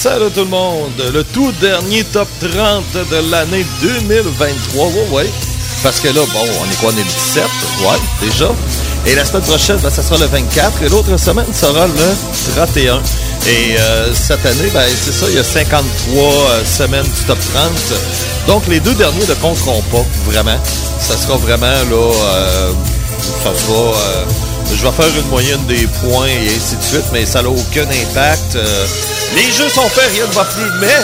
[0.00, 0.92] Salut tout le monde!
[1.12, 4.86] Le tout dernier top 30 de l'année 2023.
[4.86, 5.30] Ouais, ouais.
[5.82, 6.92] Parce que là, bon, on est quoi?
[6.94, 7.42] On est le 17?
[7.80, 8.48] Ouais, déjà.
[9.06, 10.84] Et la semaine prochaine, ben, ça sera le 24.
[10.84, 13.02] Et l'autre semaine sera le 31.
[13.48, 17.38] Et euh, cette année, ben, c'est ça, il y a 53 euh, semaines du top
[17.52, 17.72] 30.
[18.46, 20.60] Donc, les deux derniers ne compteront pas, vraiment.
[21.00, 22.72] Ça sera vraiment, là, euh,
[23.42, 23.94] ça sera...
[24.74, 27.82] je vais faire une moyenne des points et ainsi de suite, mais ça n'a aucun
[27.82, 28.56] impact.
[28.56, 28.86] Euh,
[29.34, 30.70] les jeux sont faits, rien ne va plus.
[30.80, 30.98] Mais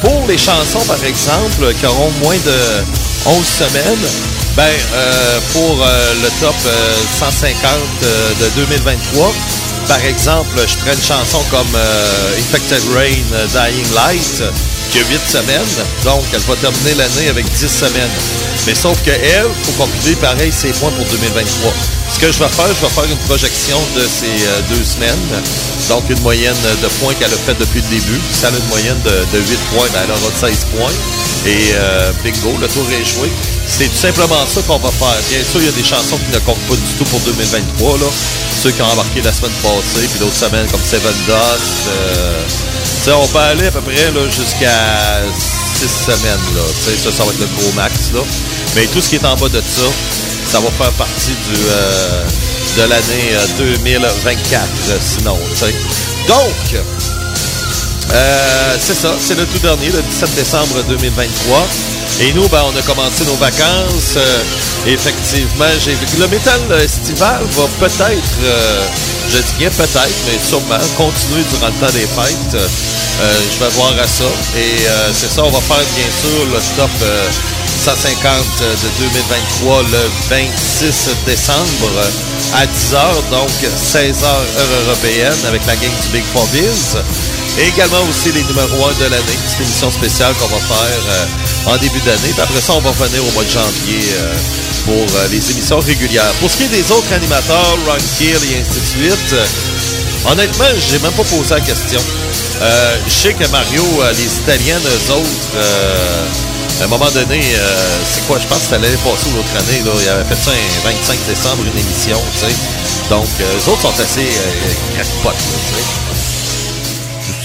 [0.00, 2.58] pour les chansons, par exemple, qui auront moins de
[3.26, 4.08] 11 semaines,
[4.56, 4.64] ben,
[4.94, 7.54] euh, pour euh, le top euh, 150
[8.02, 9.32] euh, de 2023,
[9.88, 11.76] par exemple, je prends une chanson comme
[12.38, 14.42] Infected Rain, Dying Light,
[14.92, 15.86] qui a 8 semaines.
[16.04, 18.10] Donc, elle va terminer l'année avec 10 semaines.
[18.66, 21.72] Mais sauf que elle, faut compiler pareil ses points pour 2023.
[22.20, 25.16] Que je vais faire, je vais faire une projection de ces euh, deux semaines.
[25.88, 28.20] Donc, une moyenne de points qu'elle a fait depuis le début.
[28.30, 30.92] Si elle a une moyenne de, de 8 points, ben, elle aura 16 points.
[31.46, 33.32] Et euh, bingo, le tour est joué.
[33.66, 35.16] C'est tout simplement ça qu'on va faire.
[35.30, 37.96] Bien sûr, il y a des chansons qui ne comptent pas du tout pour 2023.
[37.96, 38.06] Là.
[38.62, 41.88] Ceux qui ont embarqué la semaine passée, puis d'autres semaines comme Seven Dust.
[41.88, 45.24] Euh, on peut aller à peu près jusqu'à
[45.80, 46.46] 6 semaines.
[46.54, 46.62] Là.
[46.84, 48.12] Ça, ça va être le gros max.
[48.12, 48.20] Là.
[48.76, 49.88] Mais tout ce qui est en bas de ça,
[50.50, 52.24] ça va faire partie du, euh,
[52.76, 55.38] de l'année euh, 2024, euh, sinon.
[56.26, 56.82] Donc,
[58.12, 61.68] euh, c'est ça, c'est le tout dernier, le 17 décembre 2023.
[62.22, 64.18] Et nous, ben, on a commencé nos vacances.
[64.88, 68.82] Effectivement, j'ai le métal estival va peut-être, euh,
[69.32, 72.58] je dis bien peut-être, mais sûrement, continuer durant le temps des fêtes.
[73.22, 74.24] Je vais voir à ça.
[74.56, 74.82] Et
[75.12, 77.28] c'est ça, on va faire bien sûr le top euh,
[77.80, 81.88] 150 de 2023 le 26 décembre
[82.52, 86.98] à 10h, donc 16h heure européenne avec la gang du Big Four Biz.
[87.58, 91.02] Et également aussi les numéros 1 de l'année, c'est une émission spéciale qu'on va faire
[91.08, 92.32] euh, en début d'année.
[92.34, 94.34] Puis après ça, on va revenir au mois de janvier euh,
[94.84, 96.32] pour euh, les émissions régulières.
[96.38, 99.34] Pour ce qui est des autres animateurs, Ron Kill et ainsi de suite,
[100.28, 102.00] honnêtement, j'ai même pas posé la question.
[103.06, 103.82] Je sais que Mario,
[104.18, 106.49] les Italiens, eux autres,
[106.80, 109.54] à un moment donné, euh, c'est quoi, je pense que c'était l'année passée ou l'autre
[109.56, 112.54] année, là, il avait fait ça un 25 décembre, une émission, tu sais.
[113.10, 115.34] Donc, euh, eux autres sont assez euh, crackpots, là,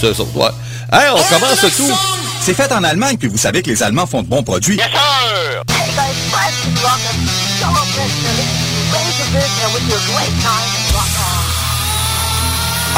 [0.00, 0.06] sais.
[0.06, 0.50] Autres, ouais.
[0.92, 1.92] Hey, on commence le tout.
[2.40, 4.76] C'est fait en Allemagne, puis vous savez que les Allemands font de bons produits.
[4.76, 5.62] Yes, sir!
[6.56, 6.76] And
[10.94, 11.46] rock on.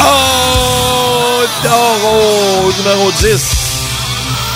[0.00, 3.67] Oh, Doro, numéro 10.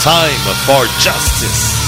[0.02, 0.34] Time
[0.66, 1.81] for Justice.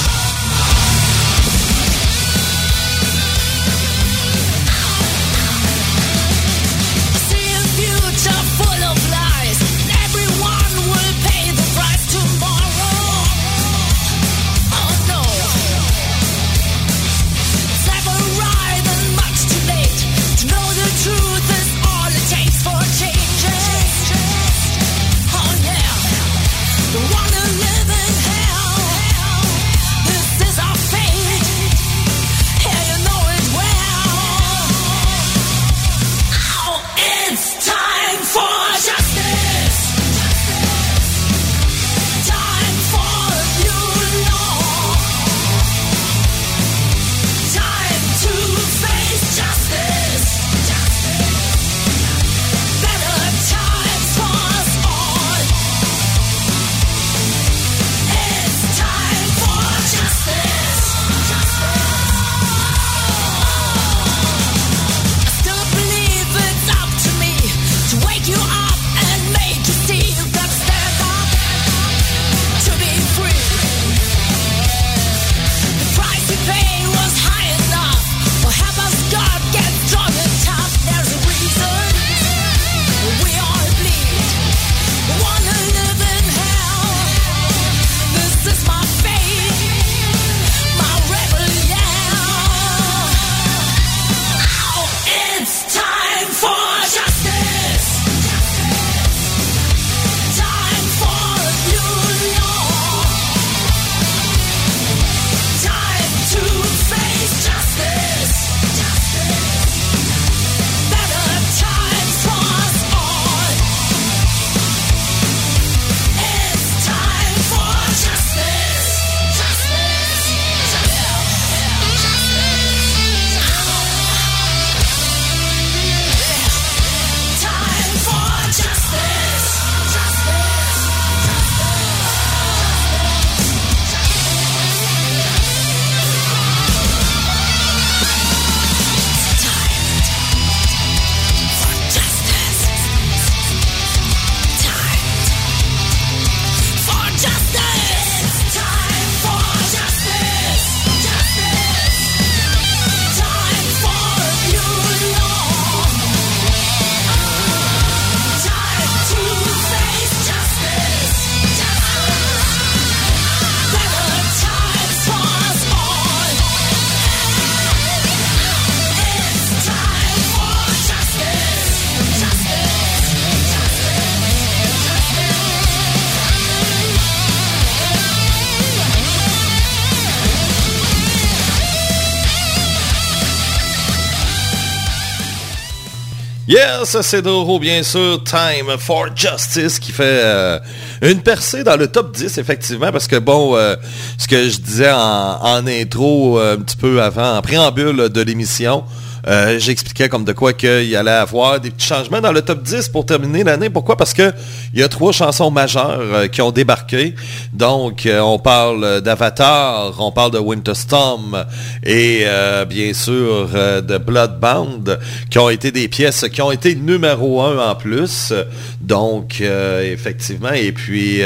[186.55, 188.23] Yes, c'est Doro, bien sûr.
[188.23, 190.61] Time for Justice qui fait euh,
[191.03, 193.75] une percée dans le top 10, effectivement, parce que, bon, euh,
[194.19, 198.85] ce que je disais en, intro euh, un petit peu avant, en préambule de l'émission,
[199.27, 202.89] euh, J'expliquais comme de quoi qu'il allait avoir des petits changements dans le top 10
[202.89, 203.71] pour terminer l'année.
[203.71, 203.97] Pourquoi?
[203.97, 204.33] Parce que
[204.73, 207.15] il y a trois chansons majeures euh, qui ont débarqué.
[207.53, 211.45] Donc, euh, on parle d'Avatar, on parle de Winterstorm
[211.83, 213.49] et euh, bien sûr
[213.83, 214.99] de Bloodbound,
[215.31, 218.33] qui ont été des pièces qui ont été numéro un en plus.
[218.81, 221.21] Donc, effectivement, et puis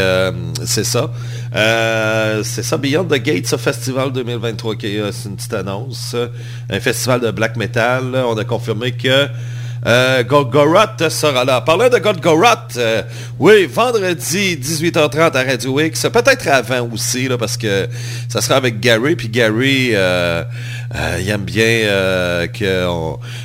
[0.65, 1.11] c'est ça.
[1.55, 6.15] Euh, c'est ça, Beyond the Gates Festival 2023, qui est c'est une petite annonce.
[6.71, 8.15] Un festival de black metal.
[8.15, 9.29] On a confirmé que
[9.87, 10.23] euh,
[11.09, 11.61] sera là.
[11.61, 13.03] Parlant de Golgoroth, euh,
[13.39, 17.89] oui, vendredi 18h30 à Radio X, peut-être avant aussi, parce que
[18.29, 20.43] ça sera avec Gary, puis Gary, euh,
[20.95, 22.87] euh, il aime bien euh, que,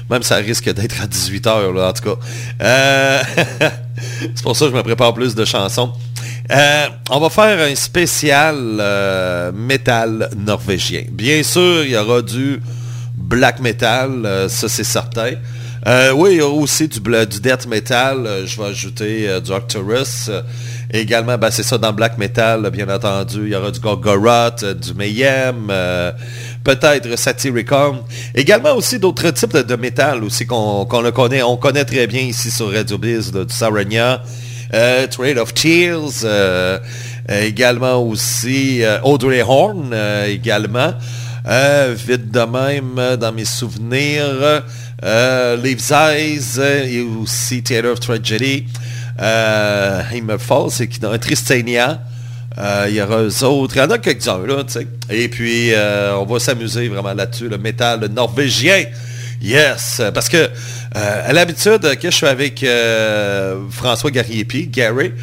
[0.09, 2.19] même ça risque d'être à 18h, là, en tout cas.
[2.61, 3.21] Euh,
[4.35, 5.93] c'est pour ça que je me prépare plus de chansons.
[6.51, 11.03] Euh, on va faire un spécial euh, métal norvégien.
[11.09, 12.61] Bien sûr, il y aura du
[13.15, 15.31] black metal, euh, ça c'est certain.
[16.15, 18.25] Oui, il y a aussi du, death metal.
[18.45, 20.29] je vais ajouter du Arcturus.
[20.89, 23.41] Également, ben, c'est ça dans black metal, bien entendu.
[23.47, 25.67] Il y aura du Gorgoroth, du Mayhem,
[26.63, 28.05] peut-être Satyricon.
[28.33, 31.43] Également aussi d'autres types de, métal aussi qu'on le connaît.
[31.43, 34.21] On connaît très bien ici sur Radio Biz, du Sarania.
[34.73, 36.79] Euh, Trade of Tears, euh,
[37.29, 39.95] euh, également aussi Audrey Horn,
[40.27, 40.93] également.
[41.45, 44.63] Vite de même, dans mes souvenirs,
[45.01, 48.65] Leaves Eyes et aussi Theater of Tragedy.
[49.21, 50.89] Euh, Hammer Falls, c'est
[51.19, 52.01] Tristania.
[52.87, 53.75] Il y aura eux autres.
[53.75, 54.87] Il y en a quelques-uns, là, tu sais.
[55.09, 55.71] Et puis,
[56.17, 58.85] on va s'amuser vraiment là-dessus, le métal norvégien.
[59.41, 60.49] Yes, parce que
[60.93, 65.13] à l'habitude que je suis avec euh, François Gariepi, Gary,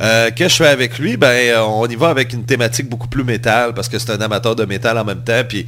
[0.00, 3.08] euh, que je suis avec lui, ben euh, on y va avec une thématique beaucoup
[3.08, 5.42] plus métal parce que c'est un amateur de métal en même temps.
[5.48, 5.66] Puis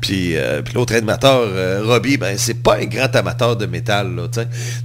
[0.00, 4.10] puis, euh, l'autre animateur, euh, Robbie, ben c'est pas un grand amateur de métal.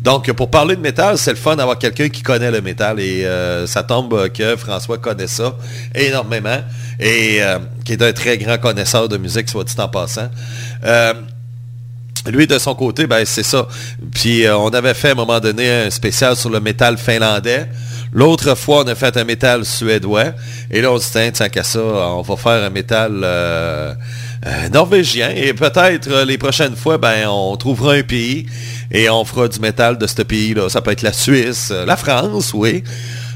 [0.02, 3.26] Donc pour parler de métal, c'est le fun d'avoir quelqu'un qui connaît le métal et
[3.26, 5.56] euh, ça tombe euh, que François connaît ça
[5.94, 6.60] énormément
[7.00, 10.30] et euh, qui est un très grand connaisseur de musique, soit dit en passant.
[12.28, 13.68] Euh, lui, de son côté, ben c'est ça.
[14.14, 17.68] Puis euh, on avait fait à un moment donné un spécial sur le métal finlandais.
[18.14, 20.34] L'autre fois, on a fait un métal suédois.
[20.72, 23.94] Et là, on se dit, tiens, qu'à ça, on va faire un métal euh,
[24.46, 25.32] euh, norvégien.
[25.36, 28.46] Et peut-être les prochaines fois, ben on trouvera un pays
[28.92, 30.70] et on fera du métal de ce pays-là.
[30.70, 32.84] Ça peut être la Suisse, la France, oui.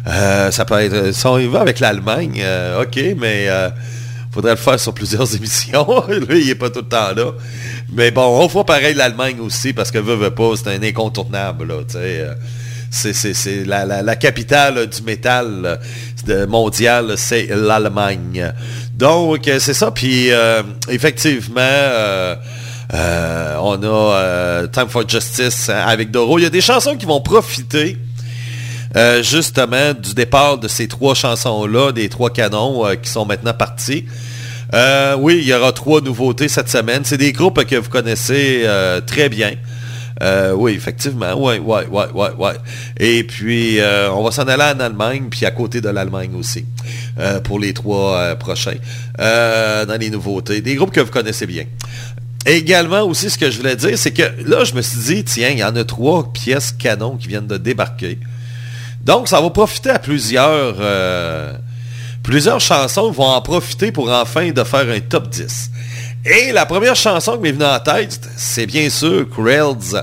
[0.05, 1.13] Ça peut être...
[1.13, 2.41] Si on y va avec l'Allemagne,
[2.81, 3.47] OK, mais...
[4.31, 6.03] faudrait le faire sur plusieurs émissions.
[6.07, 7.31] Lui, il est pas tout le temps là.
[7.91, 11.75] Mais bon, on fera pareil l'Allemagne aussi, parce que veut, pas, c'est un incontournable, là,
[11.95, 12.33] euh,
[12.91, 15.79] C'est, la, la, capitale du métal
[16.27, 18.53] euh, mondial, c'est l'Allemagne.
[18.95, 19.91] Donc, euh, c'est ça.
[19.91, 20.29] Puis,
[20.89, 21.61] effectivement,
[22.91, 26.37] on a Time for Justice avec Doro.
[26.37, 27.97] Il y a des chansons qui vont profiter
[28.95, 33.53] euh, justement du départ de ces trois chansons-là, des trois canons euh, qui sont maintenant
[33.53, 34.05] partis.
[34.73, 37.01] Euh, oui, il y aura trois nouveautés cette semaine.
[37.03, 38.67] C'est des groupes que vous connaissez
[39.05, 39.53] très bien.
[40.55, 41.33] Oui, effectivement.
[41.37, 42.51] Oui, oui, oui, oui, oui.
[42.99, 43.79] Et puis,
[44.13, 46.65] on va s'en aller en Allemagne, puis à côté de l'Allemagne aussi,
[47.45, 48.77] pour les trois prochains,
[49.17, 50.61] dans les nouveautés.
[50.61, 51.65] Des groupes que vous connaissez bien.
[52.45, 55.49] Également aussi, ce que je voulais dire, c'est que là, je me suis dit, tiens,
[55.49, 58.19] il y en a trois pièces canons qui viennent de débarquer.
[59.03, 60.75] Donc, ça va profiter à plusieurs...
[60.79, 61.53] euh,
[62.23, 65.71] plusieurs chansons vont en profiter pour enfin de faire un top 10.
[66.25, 69.95] Et la première chanson qui m'est venue en tête, c'est bien sûr Krell's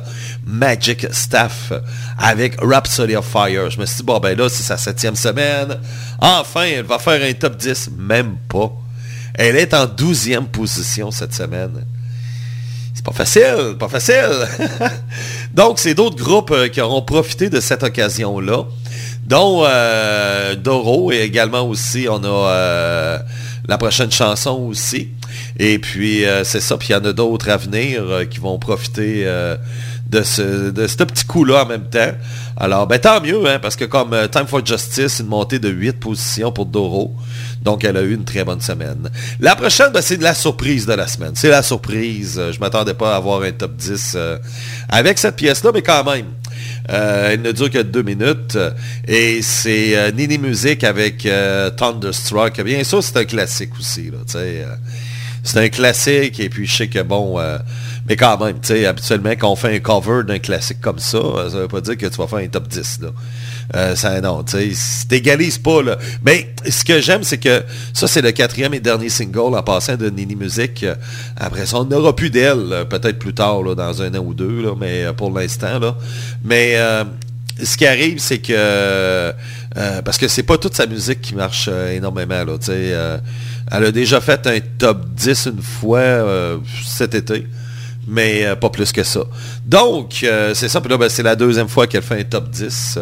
[0.46, 1.72] Magic Staff
[2.18, 3.70] avec Rhapsody of Fire.
[3.70, 5.78] Je me suis dit, bon ben là, c'est sa septième semaine.
[6.18, 7.90] Enfin, elle va faire un top 10.
[7.98, 8.72] Même pas.
[9.34, 11.84] Elle est en douzième position cette semaine.
[12.94, 14.48] C'est pas facile, pas facile.
[15.54, 18.64] Donc, c'est d'autres groupes euh, qui auront profité de cette occasion-là,
[19.26, 23.18] dont euh, Doro et également aussi, on a euh,
[23.66, 25.08] la prochaine chanson aussi.
[25.58, 28.58] Et puis, euh, c'est ça, puis il y en a d'autres à venir qui vont
[28.58, 29.26] profiter
[30.08, 32.12] de ce, de ce petit coup-là en même temps.
[32.56, 35.98] Alors, ben tant mieux, hein, parce que comme Time for Justice, une montée de 8
[35.98, 37.14] positions pour Doro.
[37.66, 39.10] Donc, elle a eu une très bonne semaine.
[39.40, 41.32] La prochaine, ben, c'est de la surprise de la semaine.
[41.34, 42.40] C'est la surprise.
[42.52, 44.38] Je m'attendais pas à avoir un top 10 euh,
[44.88, 46.26] avec cette pièce-là, mais quand même.
[46.88, 48.56] Euh, elle ne dure que deux minutes.
[48.56, 48.70] euh,
[49.08, 52.60] Et c'est euh, Nini Music avec euh, Thunderstruck.
[52.60, 54.10] Bien sûr, c'est un classique aussi.
[54.36, 54.74] Euh,
[55.42, 56.38] c'est un classique.
[56.40, 57.58] Et puis, je sais que, bon, euh,
[58.08, 61.18] Mais quand même, tu sais, habituellement, quand on fait un cover d'un classique comme ça,
[61.18, 63.08] euh, ça veut pas dire que tu vas faire un top 10, là.
[63.74, 65.98] Euh, ça, non, tu sais, t'égalises pas, là.
[66.24, 69.96] Mais ce que j'aime, c'est que ça, c'est le quatrième et dernier single en passant
[69.96, 70.86] de Nini Music.
[71.36, 74.62] Après ça, on n'aura plus d'elle, euh, peut-être plus tard, dans un an ou deux,
[74.78, 75.96] mais euh, pour l'instant, là.
[76.44, 76.76] Mais
[77.62, 79.32] ce qui arrive, c'est que
[80.04, 82.58] parce que c'est pas toute sa musique qui marche énormément, là.
[82.58, 82.94] tu sais,
[83.70, 87.46] elle a déjà fait un top 10 une fois cet été
[88.06, 89.20] mais euh, pas plus que ça.
[89.64, 90.80] Donc, euh, c'est ça.
[90.80, 92.98] Puis là, ben, c'est la deuxième fois qu'elle fait un top 10.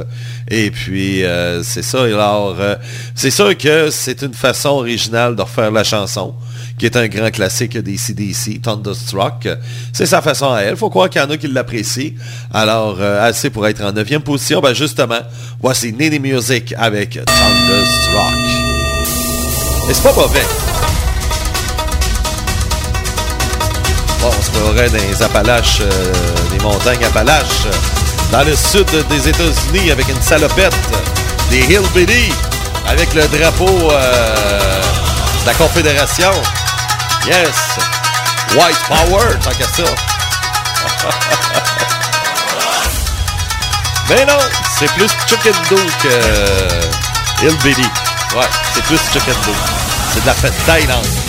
[0.51, 2.05] Et puis, euh, c'est ça.
[2.05, 2.57] Alors,
[3.15, 6.35] c'est sûr que c'est une façon originale de refaire la chanson,
[6.79, 9.49] qui est un grand classique des CDC, Thunderstruck.
[9.93, 10.77] C'est sa façon à elle.
[10.77, 12.13] faut croire qu'il y en a qui l'apprécient.
[12.53, 14.61] Alors, assez pour être en neuvième position.
[14.61, 15.21] Ben, justement,
[15.61, 18.35] voici Nini Music avec Thunderstruck.
[19.91, 20.64] Et c'est pas mauvais.
[24.27, 26.13] On se croirait dans les Appalaches, euh,
[26.51, 27.67] les montagnes Appalaches,
[28.33, 30.75] dans le sud des États-Unis avec une salopette,
[31.51, 32.33] des Hillbilly,
[32.89, 34.81] avec le drapeau euh,
[35.43, 36.33] de la Confédération.
[37.27, 37.77] Yes!
[38.57, 39.85] White Power, tant qu'à ça.
[44.09, 44.39] Mais non,
[44.79, 46.83] c'est plus Chicken Do que euh,
[47.43, 47.89] Hillbilly.
[48.35, 49.53] Ouais, c'est plus Chicken Do.
[50.15, 51.24] C'est de la fête Thaïlande.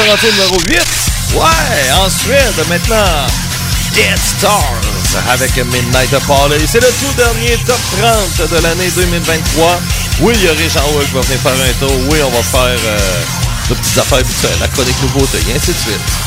[0.00, 0.78] Numéro 8.
[1.34, 1.92] Ouais!
[1.92, 3.26] En Suède, maintenant,
[3.92, 4.80] Dead Stars
[5.28, 6.54] avec Midnight Apollo.
[6.66, 9.80] C'est le tout dernier top 30 de l'année 2023.
[10.20, 11.92] Oui, il y a Richard Wood qui va venir faire un tour.
[12.08, 13.22] Oui, on va faire euh,
[13.68, 14.22] de petites affaires
[14.58, 16.19] la chronique nouveauté, et ainsi de suite.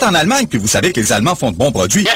[0.00, 2.06] Fait en Allemagne, puis vous savez que les Allemands font de bons produits.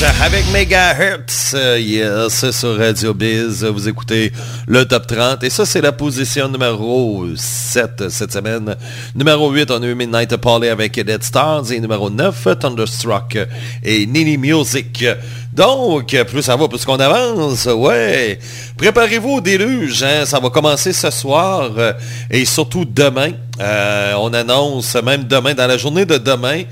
[0.00, 1.54] Avec Megahertz.
[1.54, 3.64] Euh, yes, sur Radio Biz.
[3.64, 4.32] Vous écoutez
[4.68, 5.42] le top 30.
[5.42, 8.76] Et ça, c'est la position numéro 7 cette semaine.
[9.16, 11.72] Numéro 8, on a eu Midnight Party avec Dead Stars.
[11.72, 13.38] Et numéro 9, Thunderstruck
[13.82, 15.04] et Nini Music.
[15.52, 18.38] Donc, plus ça va, plus qu'on avance, ouais.
[18.76, 20.24] Préparez-vous au déluge, hein.
[20.24, 21.92] ça va commencer ce soir euh,
[22.30, 23.32] et surtout demain.
[23.60, 26.62] Euh, on annonce même demain, dans la journée de demain,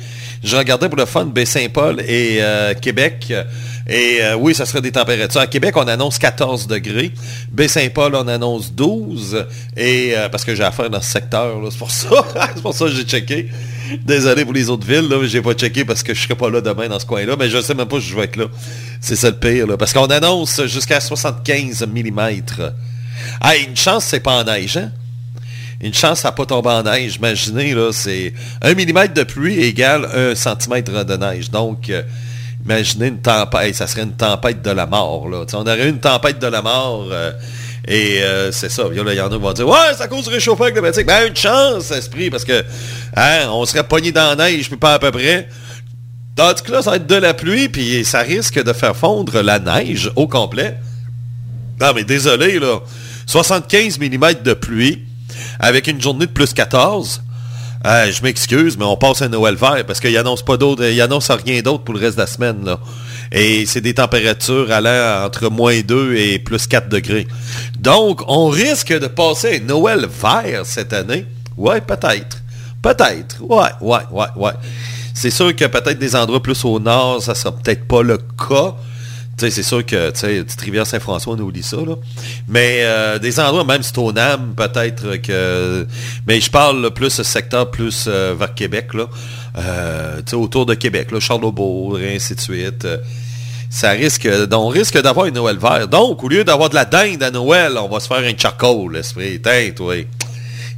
[0.43, 3.33] je regardais pour le fun Baie-Saint-Paul et euh, Québec.
[3.89, 5.41] Et euh, oui, ça serait des températures.
[5.41, 7.13] À Québec, on annonce 14 degrés.
[7.53, 9.47] Baie-Saint-Paul, on annonce 12.
[9.77, 12.09] Et euh, parce que j'ai affaire dans ce secteur, c'est pour ça.
[12.55, 13.49] c'est pour ça que j'ai checké.
[14.05, 16.61] Désolé pour les autres villes, là, j'ai pas checké parce que je serai pas là
[16.61, 18.47] demain dans ce coin-là, mais je sais même pas si je vais être là.
[19.01, 19.67] C'est ça le pire.
[19.79, 22.51] Parce qu'on annonce jusqu'à 75 mm.
[23.41, 24.91] Ah, une chance, c'est pas en neige, hein?
[25.81, 27.17] Une chance, n'a pas tombé en neige.
[27.17, 31.51] Imaginez, là, c'est 1 mm de pluie égale 1 cm de neige.
[31.51, 32.03] Donc, euh,
[32.65, 33.75] imaginez une tempête.
[33.75, 35.45] Ça serait une tempête de la mort, là.
[35.53, 37.09] On aurait une tempête de la mort.
[37.13, 37.33] euh,
[37.87, 38.85] et euh, c'est ça.
[38.91, 41.07] Il y en a qui vont dire Ouais, c'est à cause du réchauffement climatique.
[41.07, 42.65] Ben, une chance, esprit, parce que
[43.15, 45.49] hein, on serait pogné dans la neige, puis pas à peu près.
[46.35, 49.41] Tandis que là, ça va être de la pluie, puis ça risque de faire fondre
[49.41, 50.77] la neige au complet.
[51.81, 52.81] Non, mais désolé, là.
[53.27, 55.03] 75 mm de pluie
[55.59, 57.23] avec une journée de plus 14.
[57.85, 61.85] Euh, je m'excuse, mais on passe à Noël vert parce qu'il annonce pas rien d'autre
[61.85, 62.77] pour le reste de la semaine.
[63.31, 67.27] Et c'est des températures allant entre moins 2 et plus 4 degrés.
[67.79, 71.27] Donc, on risque de passer à Noël vert cette année?
[71.57, 72.39] Ouais, peut-être.
[72.83, 73.41] Peut-être.
[73.41, 74.53] Ouais, ouais, ouais, ouais.
[75.15, 78.75] C'est sûr que peut-être des endroits plus au nord, ça sera peut-être pas le cas.
[79.39, 81.97] C'est sûr que, tu sais, petite rivière Saint-François, on oublie ça, là.
[82.49, 85.87] Mais euh, des endroits, même Stoneham, peut-être que...
[86.27, 89.09] Mais je parle là, plus secteur plus euh, vers Québec, là.
[89.59, 92.89] Euh, tu sais, autour de Québec, là, Charlebourg, et ainsi de suite.
[93.69, 94.27] Ça risque...
[94.53, 95.87] On risque d'avoir une Noël vert.
[95.87, 98.97] Donc, au lieu d'avoir de la dinde à Noël, on va se faire un charcoal,
[98.97, 99.39] esprit.
[99.43, 99.97] Tiens, toi.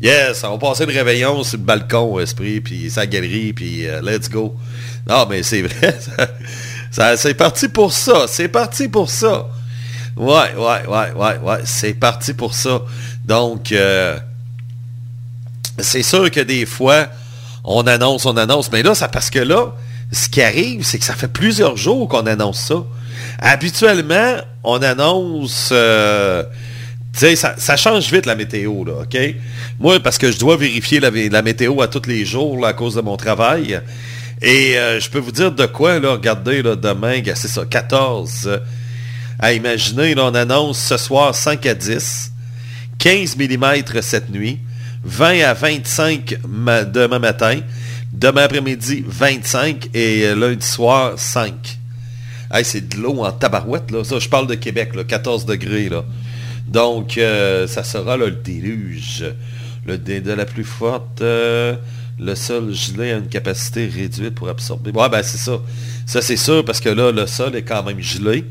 [0.02, 4.28] Yes, on va passer le réveillon sur le balcon, esprit, puis sa galerie, puis let's
[4.28, 4.56] go.
[5.08, 5.96] Non, mais c'est vrai,
[6.90, 9.46] c'est parti pour ça, c'est parti pour ça.
[10.16, 12.82] Ouais, ouais, ouais, ouais, ouais, c'est parti pour ça.
[13.24, 14.18] Donc, euh,
[15.78, 17.06] c'est sûr que des fois,
[17.62, 19.74] on annonce, on annonce, mais là, c'est parce que là,
[20.10, 22.82] ce qui arrive, c'est que ça fait plusieurs jours qu'on annonce ça.
[23.38, 25.70] Habituellement, on annonce...
[25.72, 26.42] euh,
[27.12, 29.18] tu sais, ça, ça change vite la météo, là, OK?
[29.80, 33.00] Moi, parce que je dois vérifier la, météo à tous les jours à cause de
[33.00, 33.80] mon travail.
[34.40, 38.42] Et euh, je peux vous dire de quoi, là, regardez, là, demain, c'est ça, 14.
[38.46, 38.58] euh,
[39.40, 42.32] à imaginer, là, on annonce ce soir 5 à 10,
[42.98, 44.58] 15 mm cette nuit,
[45.04, 47.60] 20 à 25 ma- demain matin,
[48.12, 51.78] demain après-midi 25 et euh, lundi soir 5.
[52.52, 54.02] Hey, c'est de l'eau en tabarouette, là.
[54.04, 56.04] Ça, je parle de Québec, là, 14 degrés, là.
[56.66, 57.18] Donc,
[57.66, 59.24] ça sera le déluge.
[59.86, 61.22] Le dé de la plus forte,
[62.18, 64.90] le sol gelé a une capacité réduite pour absorber.
[64.90, 65.60] Ouais, ben c'est ça.
[66.06, 68.44] Ça, c'est sûr, parce que là, le sol est quand même gelé.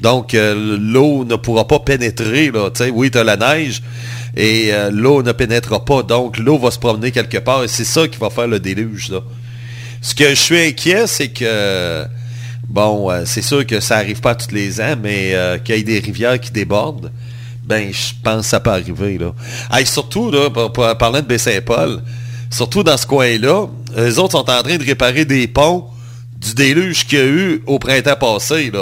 [0.00, 2.50] Donc, euh, l'eau ne pourra pas pénétrer.
[2.50, 3.82] Là, oui, tu as la neige,
[4.36, 6.02] et euh, l'eau ne pénétrera pas.
[6.02, 9.10] Donc, l'eau va se promener quelque part, et c'est ça qui va faire le déluge.
[9.10, 9.20] Là.
[10.00, 12.04] Ce que je suis inquiet, c'est que,
[12.66, 15.82] bon, euh, c'est sûr que ça arrive pas tous les ans, mais qu'il y ait
[15.82, 17.12] des rivières qui débordent,
[17.62, 19.18] ben, je pense que ça peut arriver.
[19.70, 20.48] Hey, surtout, là,
[20.94, 22.02] parlant de Baie-Saint-Paul,
[22.50, 25.86] surtout dans ce coin-là, les autres sont en train de réparer des ponts
[26.40, 28.72] du déluge qu'il y a eu au printemps passé.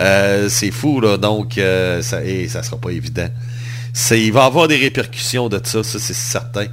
[0.00, 3.28] Euh, c'est fou, là, donc euh, ça, ça sera pas évident.
[4.10, 6.66] Il va y avoir des répercussions de ça, ça c'est certain.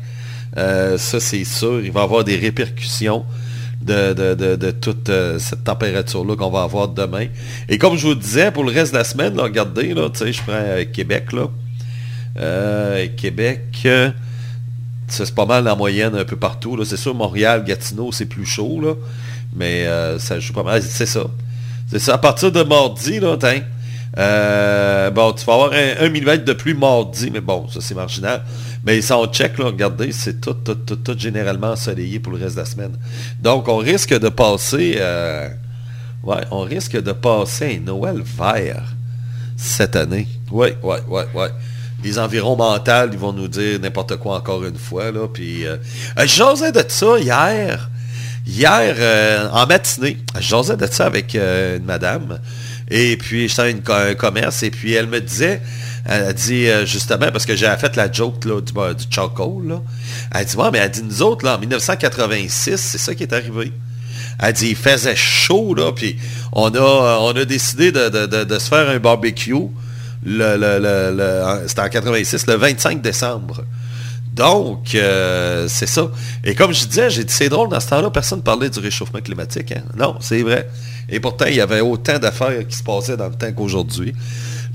[0.57, 3.25] Euh, ça c'est sûr, il va y avoir des répercussions
[3.81, 7.27] de, de, de, toute cette température-là qu'on va avoir demain.
[7.69, 10.91] Et comme je vous disais, pour le reste de la semaine, regardez, là, je prends
[10.91, 11.47] Québec, là.
[13.15, 13.87] Québec,
[15.07, 16.83] c'est pas mal la moyenne un peu partout.
[16.83, 18.93] C'est sûr, Montréal, Gatineau, c'est plus chaud, là.
[19.55, 20.81] Mais euh, ça joue pas mal.
[20.81, 21.25] C'est ça.
[21.87, 22.15] C'est ça.
[22.15, 23.37] À partir de mardi, là,
[24.17, 27.95] euh, bon, tu vas avoir un, un millimètre de pluie mardi, mais bon, ça c'est
[27.95, 28.43] marginal.
[28.85, 32.39] Mais ça, on check, là, regardez, c'est tout, tout, tout, tout généralement ensoleillé pour le
[32.39, 32.97] reste de la semaine.
[33.41, 35.49] Donc, on risque de passer, euh,
[36.23, 38.93] ouais, on risque de passer un Noël vert
[39.57, 40.27] cette année.
[40.51, 41.47] Oui, oui, oui, oui.
[42.05, 45.11] Les environs mentales, ils vont nous dire n'importe quoi encore une fois.
[45.11, 45.77] Là, puis, euh,
[46.19, 47.89] euh, je jasais de ça hier.
[48.45, 52.39] Hier, euh, en matinée, je jasais de ça avec une madame.
[52.91, 54.61] Et puis, j'étais dans un commerce.
[54.61, 55.63] Et puis, elle me disait,
[56.07, 59.67] elle a dit justement, parce que j'ai fait la joke là, du, du charcoal.
[59.67, 59.81] Là.
[60.35, 63.33] Elle dit, ouais, mais elle dit, nous autres, là, en 1986, c'est ça qui est
[63.33, 63.73] arrivé.
[64.37, 66.17] Elle dit, il faisait chaud, là, puis
[66.51, 69.55] on a, on a décidé de se faire un barbecue.
[70.25, 73.63] Le, c'était en 86, le 25 décembre.
[74.33, 76.09] Donc, euh, c'est ça.
[76.43, 78.79] Et comme je disais, j'ai dit, c'est drôle, dans ce temps-là, personne ne parlait du
[78.79, 79.71] réchauffement climatique.
[79.71, 79.83] hein.
[79.95, 80.69] Non, c'est vrai.
[81.07, 84.13] Et pourtant, il y avait autant d'affaires qui se passaient dans le temps qu'aujourd'hui.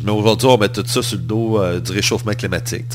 [0.02, 2.86] Mais aujourd'hui, on met tout ça sur le dos euh, du réchauffement climatique.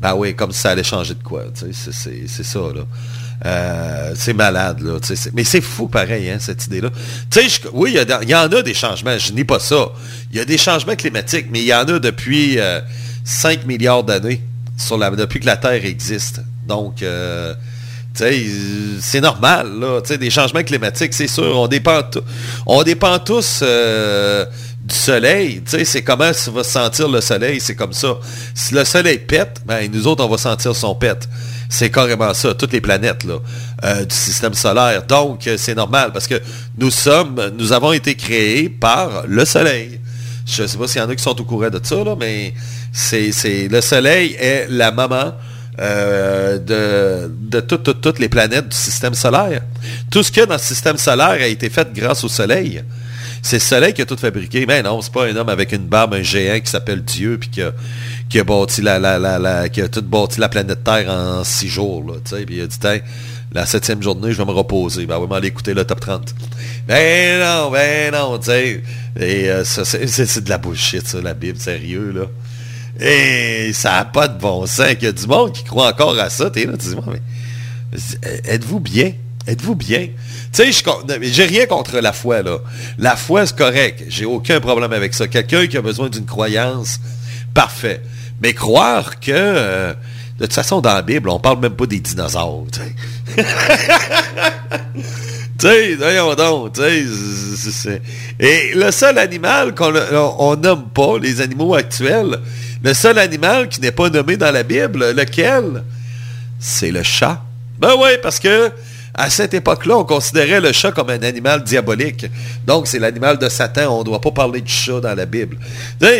[0.00, 1.44] Ben oui, comme ça allait changer de quoi.
[1.54, 2.60] C'est ça.
[3.44, 4.98] Euh, c'est malade, là.
[5.00, 6.90] tu Mais c'est fou pareil, hein, cette idée-là.
[7.30, 7.40] Tu
[7.72, 9.88] oui, il y, en a des changements, je nie pas ça.
[10.32, 12.80] Il y a des changements climatiques, mais il y en a depuis euh,
[13.24, 14.40] 5 milliards d'années,
[15.16, 16.40] depuis que la Terre existe.
[16.66, 17.54] Donc, euh,
[18.14, 20.00] Tu euh, c'est normal, là.
[20.00, 21.56] Tu des changements climatiques, c'est sûr.
[21.56, 22.00] On dépend,
[22.66, 24.46] on dépend tous euh,
[24.82, 25.62] du soleil.
[25.64, 28.16] Tu sais, c'est comment ça va sentir le soleil, c'est comme ça.
[28.54, 31.28] Si le soleil pète, ben, nous autres, on va sentir son pète.
[31.68, 33.26] C'est carrément ça, toutes les planètes
[33.84, 35.02] euh, du système solaire.
[35.04, 36.40] Donc, euh, c'est normal parce que
[36.78, 40.00] nous sommes, nous avons été créés par le soleil.
[40.46, 42.54] Je ne sais pas s'il y en a qui sont au courant de ça, mais
[42.92, 45.32] c'est, le soleil est la maman
[45.78, 49.62] euh, de, toutes, toutes les planètes du système solaire.
[50.10, 52.82] Tout ce qu'il y a dans le système solaire a été fait grâce au soleil.
[53.42, 54.66] C'est le soleil qui a tout fabriqué.
[54.66, 57.48] Mais non, c'est pas un homme avec une barbe, un géant qui s'appelle Dieu, puis
[57.48, 57.72] qui a,
[58.28, 58.44] qui a
[58.82, 62.14] la, la, la, la- qui a tout bâti la planète Terre en six jours, là,
[62.44, 62.76] puis il a dit,
[63.52, 65.06] la septième journée, je vais me reposer.
[65.06, 66.34] Ben oui, m'aller écouter le top 30.
[66.88, 68.82] Ben non, ben non, tu sais.
[69.18, 72.26] Et euh, c'est, de la bullshit, ça, la Bible, sérieux, là.
[73.00, 76.18] Et ça n'a pas de bon sens qu'il y a du monde qui croit encore
[76.18, 76.50] à ça.
[76.50, 77.20] T'es là, dis, mais
[78.26, 79.12] euh, êtes-vous bien?
[79.46, 80.08] Êtes-vous bien?
[80.52, 80.84] Tu sais,
[81.22, 82.58] j'ai rien contre la foi, là.
[82.98, 84.04] La foi, c'est correct.
[84.08, 85.28] J'ai aucun problème avec ça.
[85.28, 86.98] Quelqu'un qui a besoin d'une croyance,
[87.54, 88.02] parfait.
[88.42, 89.94] Mais croire que, euh,
[90.38, 92.94] de toute façon, dans la Bible, on parle même pas des dinosaures, tu sais.
[95.98, 96.82] Voyons donc, tu
[97.56, 98.02] sais,
[98.38, 102.38] Et le seul animal qu'on on, on nomme pas, les animaux actuels,
[102.82, 105.82] le seul animal qui n'est pas nommé dans la Bible, lequel?
[106.58, 107.42] C'est le chat.
[107.78, 108.70] Ben oui, parce que
[109.16, 112.26] à cette époque-là, on considérait le chat comme un animal diabolique.
[112.66, 113.96] Donc, c'est l'animal de Satan.
[113.96, 115.56] On ne doit pas parler du chat dans la Bible.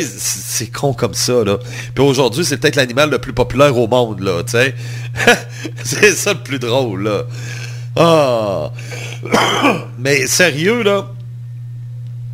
[0.00, 1.58] C'est con comme ça, là.
[1.94, 4.42] Puis aujourd'hui, c'est peut-être l'animal le plus populaire au monde, là,
[5.84, 7.22] c'est ça le plus drôle, là.
[7.96, 8.70] Ah!
[9.98, 11.06] Mais sérieux, là,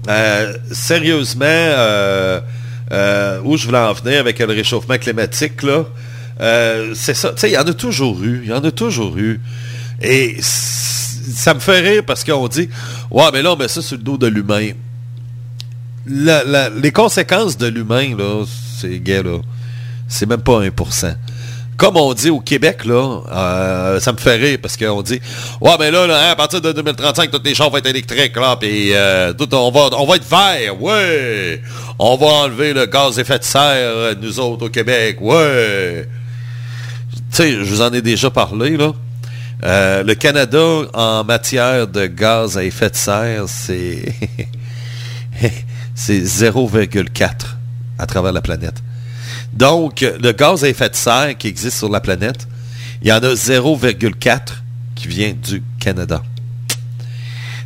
[0.09, 2.41] euh, sérieusement, euh,
[2.91, 5.85] euh, où je voulais en venir avec le réchauffement climatique, là,
[6.95, 7.31] c'est ça.
[7.31, 8.41] Tu sais, il y en a toujours eu.
[8.45, 9.41] Il y en a toujours eu.
[10.03, 12.69] Et ça me fait rire parce qu'on dit,
[13.11, 14.71] ouais, mais là, on met ça sur le dos de l'humain.
[16.07, 18.45] Les conséquences de l'humain, là,
[18.81, 19.39] c'est gay, là.
[20.09, 21.15] C'est même pas 1%.
[21.77, 25.21] Comme on dit au Québec, là, euh, ça me fait rire parce qu'on dit
[25.61, 28.57] Ouais, mais là, hein, à partir de 2035, toutes les chars vont être électriques, là,
[28.57, 31.63] puis euh, on, va, on va être vert, ouais!
[31.99, 36.07] On va enlever le gaz effet de serre, nous autres, au Québec, ouais!
[37.11, 38.93] Tu sais, je vous en ai déjà parlé, là.
[39.65, 44.13] Euh, le Canada, en matière de gaz à effet de serre, c'est.
[45.95, 47.31] c'est 0,4
[47.99, 48.83] à travers la planète.
[49.53, 52.49] Donc, le gaz à effet de serre qui existe sur la planète,
[53.03, 54.41] il y en a 0,4
[54.95, 56.23] qui vient du Canada.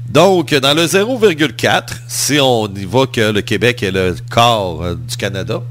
[0.08, 4.94] Donc, dans le 0,4, si on y va que le Québec est le quart euh,
[4.94, 5.62] du Canada,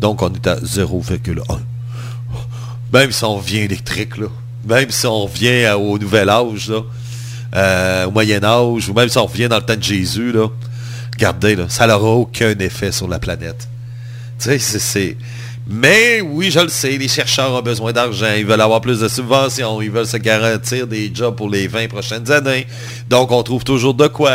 [0.00, 1.40] donc on est à 0,1.
[2.92, 4.28] Même si on revient électrique, là.
[4.68, 6.70] Même si on revient au Nouvel Âge,
[7.56, 10.34] euh, au Moyen Âge, ou même si on revient dans le temps de Jésus.
[11.14, 13.66] Regardez, ça n'aura aucun effet sur la planète.
[14.38, 15.16] C'est-.
[15.70, 19.08] Mais oui, je le sais, les chercheurs ont besoin d'argent, ils veulent avoir plus de
[19.08, 22.66] subventions, ils veulent se garantir des jobs pour les 20 prochaines années.
[23.10, 24.32] Donc, on trouve toujours de quoi.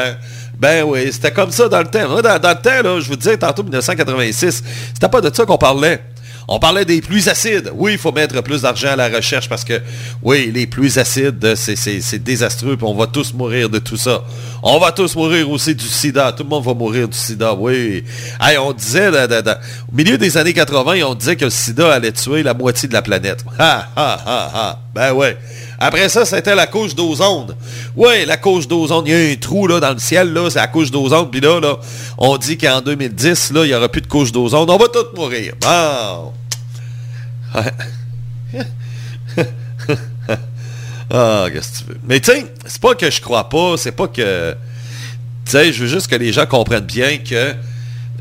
[0.59, 2.21] Ben oui, c'était comme ça dans le temps.
[2.21, 6.01] Dans, le temps, je vous disais tantôt 1986, c'était pas de ça qu'on parlait.
[6.47, 7.71] On parlait des pluies acides.
[7.73, 9.81] Oui, il faut mettre plus d'argent à la recherche parce que,
[10.21, 14.23] oui, les pluies acides, c'est- désastreux, on va tous mourir de tout ça.
[14.61, 16.31] On va tous mourir aussi du sida.
[16.33, 18.03] Tout le monde va mourir du sida, oui.
[18.59, 22.53] On disait, au milieu des années 80, on disait que le sida allait tuer la
[22.53, 23.43] moitié de la planète.
[23.59, 24.79] Ha, ha, ha, ha.
[24.93, 25.37] Ben ouais.
[25.85, 27.53] Après ça, c'était la couche d'ozone.
[27.97, 29.03] Oui, la couche d'ozone.
[29.05, 31.29] Il y a un trou là, dans le ciel, là, c'est la couche d'ozone.
[31.29, 31.59] Puis là,
[32.17, 34.69] on dit qu'en 2010, là, il n'y aura plus de couche d'ozone.
[34.69, 35.55] On va tous mourir.
[35.59, 36.31] Bon.
[41.15, 41.99] Ah, qu'est-ce que tu veux?
[42.07, 42.31] Mais tu
[42.65, 44.55] c'est pas que je crois pas, c'est pas que...
[45.45, 47.53] Je veux juste que les gens comprennent bien que...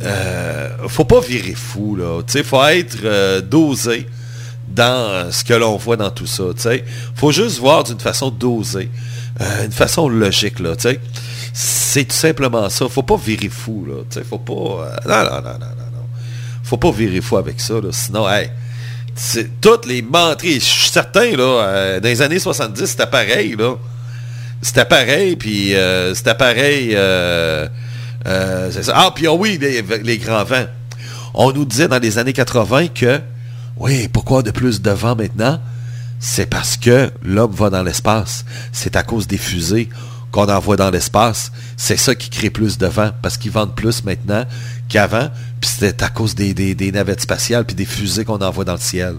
[0.02, 2.20] Euh, faut pas virer fou, là.
[2.26, 4.06] Tu sais, faut être euh, dosé
[4.74, 6.84] dans euh, ce que l'on voit dans tout ça, sais.
[7.14, 8.90] Faut juste voir d'une façon dosée,
[9.40, 10.74] euh, une façon logique, là.
[11.52, 12.88] C'est tout simplement ça.
[12.88, 14.22] Faut pas virer fou, là.
[14.28, 14.52] Faut pas...
[14.52, 16.06] euh, non, non, non, non, non.
[16.64, 17.74] Faut pas virer fou avec ça.
[17.90, 18.50] Sinon, hey,
[19.60, 23.74] toutes les menteries, je suis certain, là, euh, dans les années 70, c'était pareil, là.
[24.62, 26.92] C'était pareil, puis euh, c'était pareil.
[26.94, 27.66] euh,
[28.26, 28.88] euh, c'est.
[28.94, 30.66] Ah, puis ah oui, les, les grands vents.
[31.34, 33.20] On nous disait dans les années 80 que,
[33.76, 35.60] oui, pourquoi de plus de vent maintenant?
[36.20, 38.44] C'est parce que l'homme va dans l'espace.
[38.70, 39.88] C'est à cause des fusées
[40.30, 41.52] qu'on envoie dans l'espace.
[41.76, 44.44] C'est ça qui crée plus de vent, parce qu'ils vendent plus maintenant
[44.88, 45.30] qu'avant.
[45.60, 49.16] Puis c'est à cause des, navettes spatiales puis des fusées qu'on envoie dans le ciel.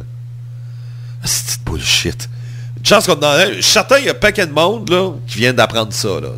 [1.23, 2.29] C'est bullshit.
[2.77, 3.61] Une chance qu'on en a.
[3.61, 6.29] Certain qu'il y a un paquet de monde là, qui vient d'apprendre ça, là.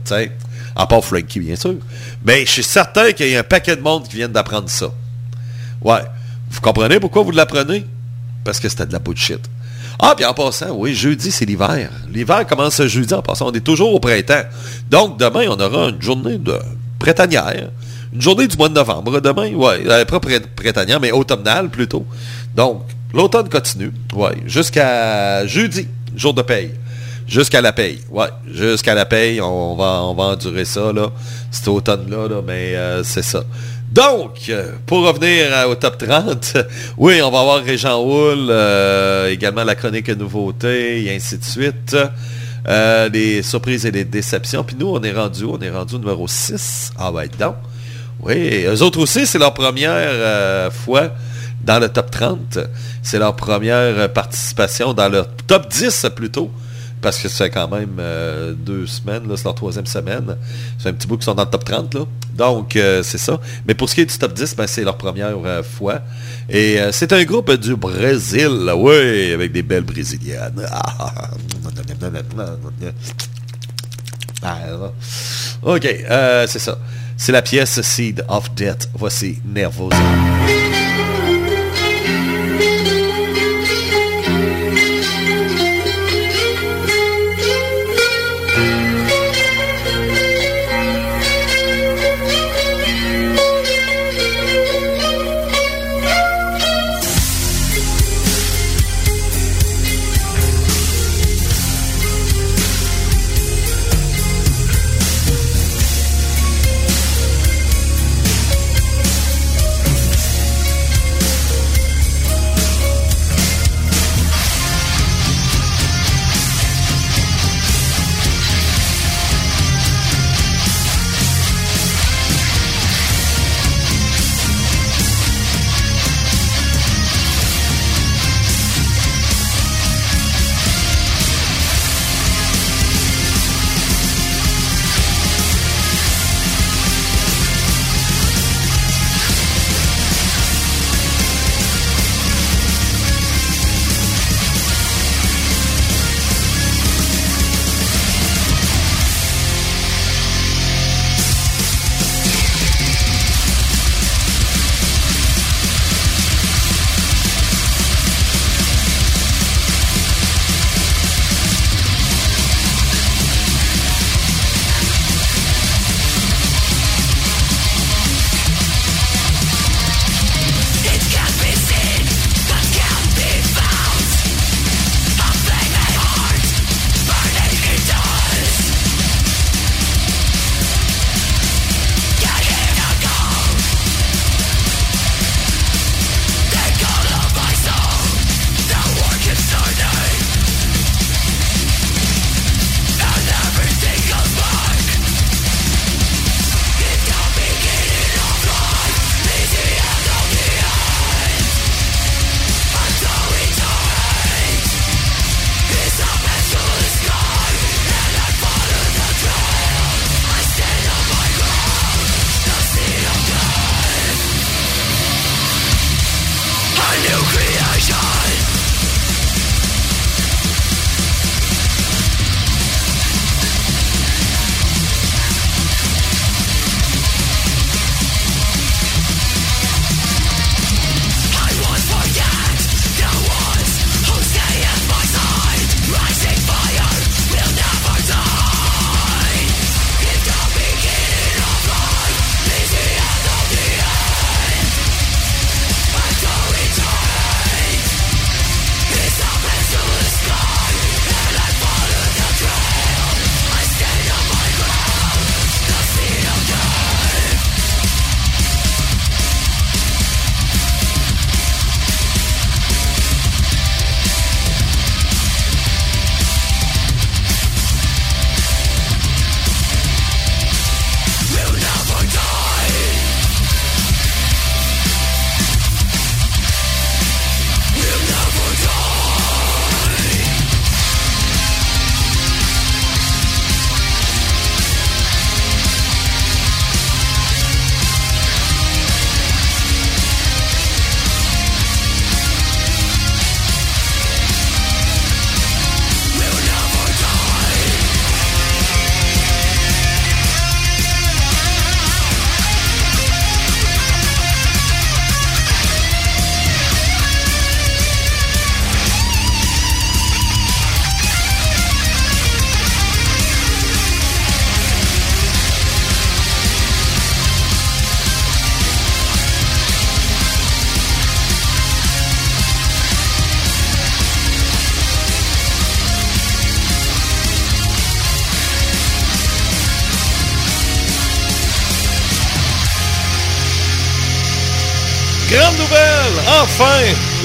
[0.76, 1.76] À part Frankie, bien sûr.
[2.24, 4.88] Mais je suis certain qu'il y a un paquet de monde qui vient d'apprendre ça.
[5.82, 6.02] Ouais.
[6.50, 7.86] Vous comprenez pourquoi vous l'apprenez?
[8.46, 9.42] Parce que c'était de la bullshit.
[10.00, 11.90] Ah, puis en passant, oui, jeudi, c'est l'hiver.
[12.14, 13.50] L'hiver commence jeudi en passant.
[13.50, 14.44] On est toujours au printemps.
[14.90, 16.58] Donc, demain, on aura une journée de
[17.00, 17.70] printanière.
[18.14, 19.20] Une journée du mois de novembre.
[19.20, 22.06] Demain, ouais, euh, pas printanière, mais automnale plutôt.
[22.56, 23.92] Donc, l'automne continue.
[24.14, 26.72] Ouais, jusqu'à jeudi, jour de paye.
[27.28, 28.00] Jusqu'à la paye.
[28.12, 31.10] Ouais, jusqu'à la paye, on va, on va endurer ça, là.
[31.50, 33.44] Cet automne-là, là, mais euh, c'est ça.
[33.96, 36.58] Donc, euh, pour revenir euh, au top 30,
[36.98, 41.96] oui, on va avoir Régent Houle, euh, également la chronique nouveauté, et ainsi de suite.
[42.68, 44.66] Euh, les surprises et les déceptions.
[44.66, 46.92] Puis nous, on est rendu, on est rendu numéro 6.
[46.98, 47.56] Ah ouais, donc.
[48.20, 51.12] Oui, eux autres aussi, c'est leur première euh, fois
[51.64, 52.60] dans le top 30.
[53.02, 56.52] C'est leur première euh, participation dans le top 10 plutôt.
[57.06, 60.38] Parce que c'est quand même euh, deux semaines, c'est leur troisième semaine.
[60.80, 61.94] C'est un petit bout qui sont dans le top 30.
[61.94, 62.00] Là.
[62.34, 63.40] Donc, euh, c'est ça.
[63.68, 66.00] Mais pour ce qui est du top 10, ben, c'est leur première euh, fois.
[66.50, 70.66] Et c'est un groupe du Brésil, oui, avec des belles brésiliennes.
[74.42, 74.90] Ah,
[75.62, 76.80] ok, euh, c'est ça.
[77.18, 78.90] C'est la pièce Seed of Death.
[78.96, 79.38] Voici.
[79.46, 79.96] Nervosa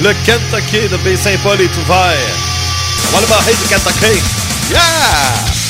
[0.01, 2.17] le Kentucky de Baie-Saint-Paul est ouvert.
[3.13, 4.19] What about hate the Kentucky?
[4.69, 5.60] Yeah!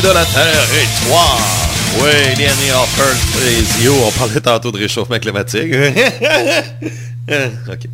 [0.00, 1.36] De la Terre est toi.
[2.00, 3.92] Oui, the enemy of Earth is you.
[3.92, 5.70] On parlait tantôt de réchauffement climatique.
[7.68, 7.88] OK.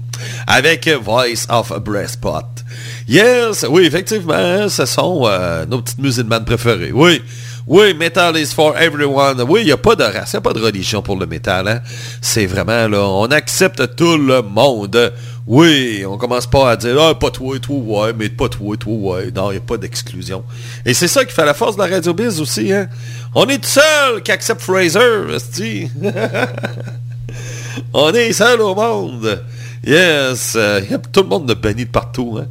[0.47, 2.63] Avec Voice of Breastpot.
[3.09, 6.93] Yes, oui, effectivement, ce sont euh, nos petites musulmanes préférées.
[6.93, 7.21] Oui,
[7.67, 9.43] oui, metal is for everyone.
[9.49, 11.27] Oui, il n'y a pas de race, il n'y a pas de religion pour le
[11.27, 11.67] métal.
[11.67, 11.81] Hein?
[12.23, 15.13] C'est vraiment, là, on accepte tout le monde.
[15.49, 18.93] Oui, on commence pas à dire, ah, pas toi, toi, ouais, mais pas toi, toi,
[18.93, 19.31] ouais.
[19.35, 20.45] Non, il n'y a pas d'exclusion.
[20.85, 22.87] Et c'est ça qui fait la force de la Radio Biz aussi, hein.
[23.35, 25.91] On est tout seul qui accepte Fraser, esti.
[27.95, 29.43] On est seul au monde.
[29.87, 30.53] Yes.
[30.55, 32.39] euh, y tout le monde de banni de partout.
[32.43, 32.47] Hein.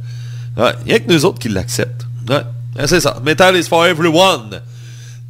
[0.60, 2.04] Ouais, n'y a que nous autres qui l'acceptent.
[2.30, 2.42] Euh,
[2.86, 3.20] c'est ça.
[3.24, 4.60] Metal is for everyone.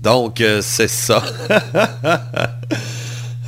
[0.01, 1.23] Donc, euh, c'est ça.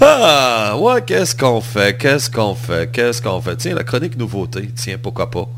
[0.01, 1.97] ah, ouais, qu'est-ce qu'on fait?
[1.99, 2.91] Qu'est-ce qu'on fait?
[2.91, 3.57] Qu'est-ce qu'on fait?
[3.57, 4.71] Tiens, la chronique nouveauté.
[4.75, 5.49] Tiens, pourquoi pas?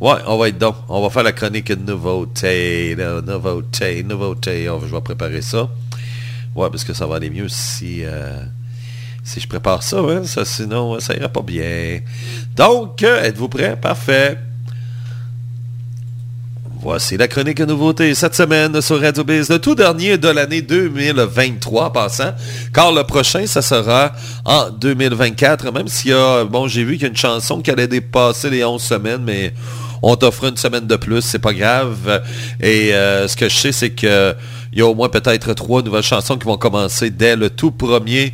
[0.00, 0.76] Ouais, on va être donc.
[0.88, 2.96] On va faire la chronique nouveauté.
[2.96, 4.64] Nouveauté, nouveauté.
[4.64, 5.68] Je vais préparer ça.
[6.54, 8.04] Ouais, parce que ça va aller mieux si...
[8.04, 8.44] euh,
[9.24, 12.00] si je prépare ça, hein, ça, sinon ça ira pas bien.
[12.56, 13.76] Donc, euh, êtes-vous prêts?
[13.76, 14.36] Parfait.
[16.82, 21.84] Voici la chronique nouveauté cette semaine sur Radio Biz, le tout dernier de l'année 2023
[21.84, 22.34] en passant,
[22.74, 24.10] car le prochain, ça sera
[24.44, 27.70] en 2024, même s'il y a, bon, j'ai vu qu'il y a une chanson qui
[27.70, 29.54] allait dépasser les 11 semaines, mais
[30.02, 32.20] On t'offre une semaine de plus, c'est pas grave.
[32.60, 34.34] Et euh, ce que je sais, c'est que
[34.72, 37.70] il y a au moins peut-être trois nouvelles chansons qui vont commencer dès le tout
[37.70, 38.32] premier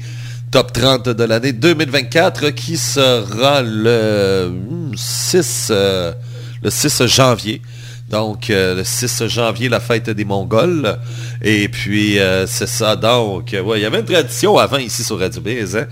[0.50, 6.14] top 30 de l'année 2024 qui sera le hmm, 6, euh,
[6.62, 7.60] le 6 janvier.
[8.08, 10.98] Donc, euh, le 6 janvier, la fête des Mongols.
[11.42, 12.96] Et puis, euh, c'est ça.
[12.96, 15.86] Donc, euh, ouais, il y avait une tradition avant ici sur Radio Biz, hein?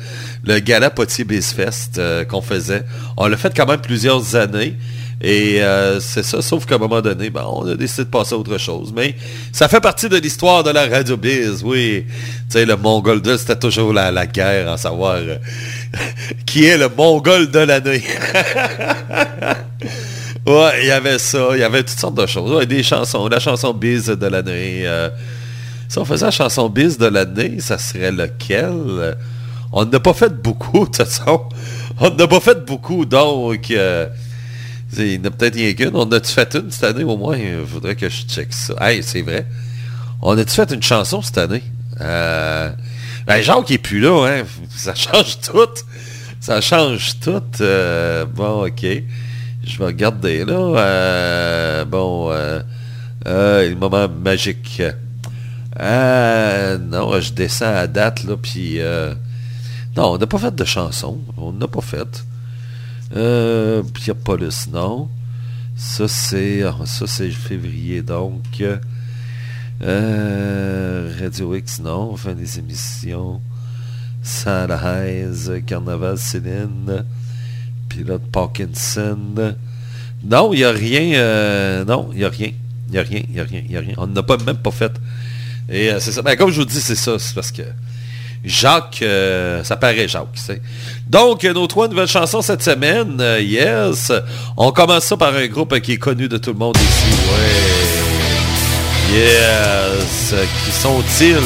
[0.45, 2.85] le gala Potier Biz Fest qu'on faisait.
[3.19, 4.77] On l'a fait quand même plusieurs années.
[5.23, 5.61] Et
[6.01, 8.59] c'est ça, sauf qu'à un moment donné, ben, on a décidé de passer à autre
[8.59, 8.93] chose.
[8.95, 9.17] Mais
[9.51, 12.05] ça fait partie de l'histoire de la Radio Biz, oui.
[12.07, 12.13] Tu
[12.51, 15.19] sais, le Mongol 2, c'était toujours la, la guerre à savoir
[16.47, 18.03] qui est le Mongol de l'année.
[20.47, 22.67] Ouais, il y avait ça, il y avait toutes sortes de choses.
[22.67, 24.83] Des chansons, la chanson Biz de l'année.
[24.87, 25.11] euh,
[25.89, 29.17] si on faisait la chanson Biz de l'année, ça serait lequel?
[29.73, 31.49] On n'a pas fait beaucoup, de toute façon.
[31.99, 33.71] On n'a pas fait beaucoup, donc...
[33.71, 34.07] euh,
[34.97, 35.91] il y en a peut-être rien qu'une.
[35.95, 37.37] On a-tu fait une cette année au moins?
[37.37, 38.75] Il faudrait que je check ça.
[38.81, 39.45] Hey, c'est vrai.
[40.23, 41.63] On a-tu fait une chanson cette année?
[42.01, 42.71] Euh,
[43.27, 44.45] ben, Jacques est plus là, hein.
[44.75, 45.69] Ça change tout.
[46.41, 47.43] Ça change tout.
[47.61, 48.87] Euh, bon, ok.
[49.67, 50.55] Je vais regarder là.
[50.55, 52.63] Euh, bon, euh,
[53.27, 54.81] euh, le moment magique.
[55.79, 58.79] Euh, non, je descends à date là, puis
[59.97, 61.19] non, on n'a pas fait de chanson.
[61.37, 62.25] On n'a pas fait.
[63.17, 63.83] Euh,
[64.25, 65.09] Paulus, non.
[65.77, 68.63] Ça c'est, ah, ça c'est février donc.
[69.81, 72.17] Radio X, non.
[72.17, 73.41] Fin des émissions.
[74.23, 77.05] Salaise, Carnaval Céline.
[77.97, 79.55] Pilote Parkinson.
[80.23, 81.19] Non, il n'y a rien.
[81.19, 82.51] euh, non, il n'y a rien.
[82.89, 83.95] Il n'y a rien, il a rien, il a rien.
[83.97, 84.93] On n'a pas même pas fait.
[85.71, 86.21] Et euh, c'est ça.
[86.21, 87.19] Ben, comme je vous dis, c'est ça.
[87.19, 87.63] C'est parce que
[88.45, 90.29] Jacques, euh, ça paraît Jacques.
[91.09, 94.13] Donc, nos trois nouvelles chansons cette semaine, yes.
[94.59, 97.17] On commence ça par un groupe qui est connu de tout le monde ici.
[99.15, 100.35] Yes.
[100.65, 101.37] Qui sont-ils?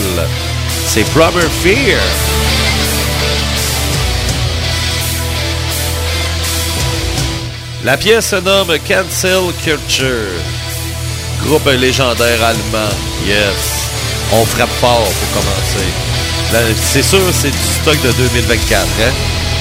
[0.89, 2.01] C'est Proper Fear.
[7.83, 10.07] La pièce se nomme Cancel Culture.
[11.47, 12.93] Groupe légendaire allemand.
[13.27, 13.89] Yes.
[14.33, 16.75] On frappe fort pour commencer.
[16.77, 18.83] C'est sûr, c'est du stock de 2024.
[18.83, 19.13] Hein?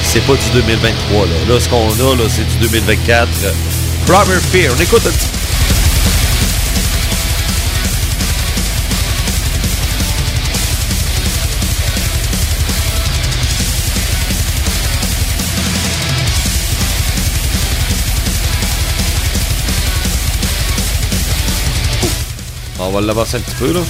[0.04, 1.26] C'est pas du 2023.
[1.28, 3.30] Là, là ce qu'on a, c'est du 2024.
[4.06, 4.74] Proper Fear.
[4.78, 5.39] On écoute un petit
[22.82, 23.82] On va l'avancer un petit peu, là.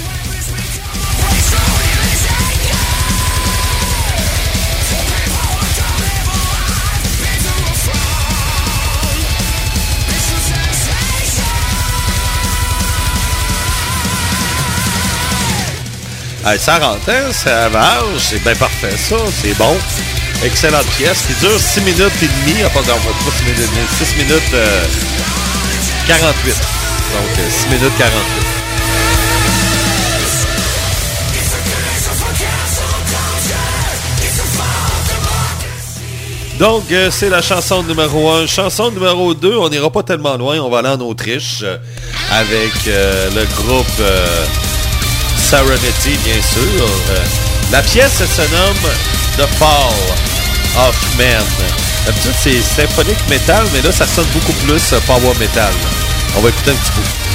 [16.45, 17.31] Hey, ça rentre, hein?
[17.31, 19.17] Ça avance, c'est bien parfait, ça.
[19.39, 19.77] C'est bon.
[20.43, 22.61] Excellente pièce qui dure 6 minutes et demie.
[22.65, 23.87] Ah, pardon, pas 6 minutes et demie.
[23.99, 24.85] 6 minutes euh,
[26.07, 26.53] 48.
[26.53, 28.58] Donc, euh, 6 minutes 48.
[36.59, 38.45] Donc, euh, c'est la chanson numéro 1.
[38.45, 40.59] Chanson numéro 2, on n'ira pas tellement loin.
[40.59, 41.77] On va aller en Autriche euh,
[42.29, 44.45] avec euh, le groupe euh,
[45.37, 46.85] Serenity, bien sûr.
[47.71, 48.91] La pièce se nomme
[49.37, 51.45] The Fall of Man.
[52.05, 55.71] D'habitude, c'est symphonique metal, mais là, ça sonne beaucoup plus power metal.
[56.35, 57.28] On va écouter un petit peu.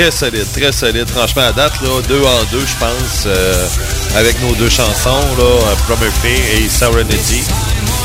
[0.00, 1.10] Très solide, très solide.
[1.10, 3.66] Franchement, à date, là, deux en deux, je pense, euh,
[4.16, 7.44] avec nos deux chansons, là, euh, Fear et Serenity.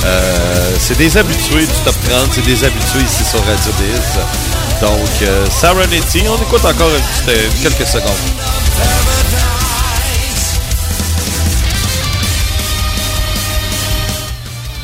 [0.03, 4.19] Euh, c'est des habitués du top 30, c'est des habitués ici sur Radio Biz.
[4.81, 6.91] Donc, Serenity, on écoute encore
[7.63, 9.14] quelques secondes.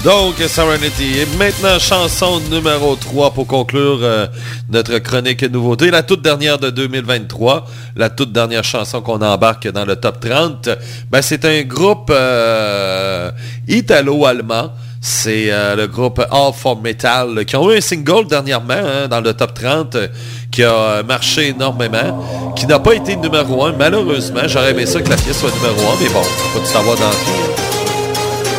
[0.03, 1.19] Donc, Serenity.
[1.19, 4.25] Et maintenant, chanson numéro 3 pour conclure euh,
[4.71, 5.91] notre chronique nouveauté.
[5.91, 7.67] La toute dernière de 2023.
[7.95, 10.69] La toute dernière chanson qu'on embarque dans le top 30.
[11.11, 13.29] Ben, c'est un groupe euh,
[13.67, 14.71] italo-allemand.
[15.01, 19.21] C'est euh, le groupe All for Metal qui ont eu un single dernièrement hein, dans
[19.21, 20.07] le top 30 euh,
[20.51, 23.73] qui a marché énormément, qui n'a pas été numéro 1.
[23.73, 26.95] Malheureusement, j'aurais aimé ça que la pièce soit numéro 1, mais bon, faut tout savoir
[26.97, 27.35] dans film.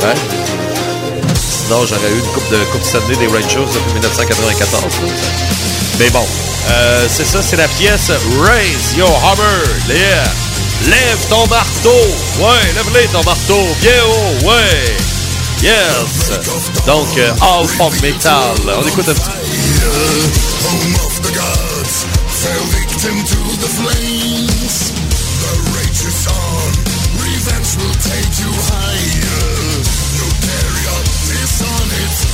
[0.05, 0.42] Hein?
[1.65, 4.83] Sinon, j'aurais eu une coupe de coupe Stanley des Rangers depuis 1994.
[4.83, 5.11] là.
[5.99, 6.27] Mais bon,
[6.71, 8.11] euh, c'est ça, c'est la pièce
[8.43, 9.63] Raise Your Hammer.
[9.89, 10.25] Yeah.
[10.89, 11.91] Lève ton marteau.
[12.41, 13.61] Ouais, lève-les ton marteau.
[13.81, 14.49] Bien haut.
[14.49, 14.97] Ouais.
[15.63, 16.33] Yes.
[16.87, 17.67] Donc, euh, All
[18.03, 18.57] Metal.
[18.67, 19.31] On écoute un petit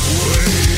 [0.09, 0.78] away.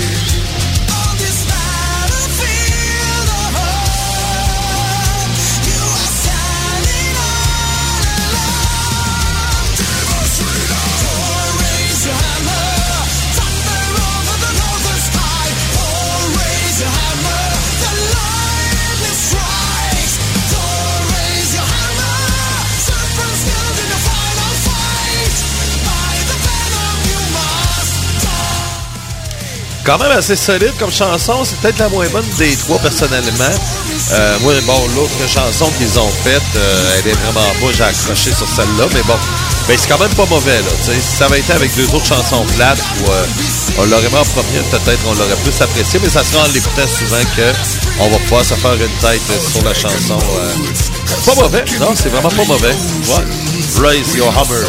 [29.91, 31.45] Quand même assez solide comme chanson.
[31.45, 33.51] C'est peut-être la moins bonne des trois, personnellement.
[34.13, 38.33] Euh, moi, bon, l'autre chanson qu'ils ont faite, euh, elle est vraiment pas, j'ai accroché
[38.33, 39.17] sur celle-là, mais bon.
[39.67, 40.71] Ben, c'est quand même pas mauvais, là.
[40.81, 43.25] Si ça avait été avec deux autres chansons plates, ou euh,
[43.79, 46.87] on l'aurait mis en premier, peut-être on l'aurait plus apprécié, mais ça sera en l'écoutant
[46.87, 47.51] souvent que
[47.99, 49.21] on va pouvoir se faire une tête
[49.51, 50.21] sur la chanson.
[50.39, 50.55] euh.
[51.27, 52.77] Pas mauvais, non, c'est vraiment pas mauvais.
[53.09, 53.25] Ouais.
[53.89, 54.67] Raise your hammer.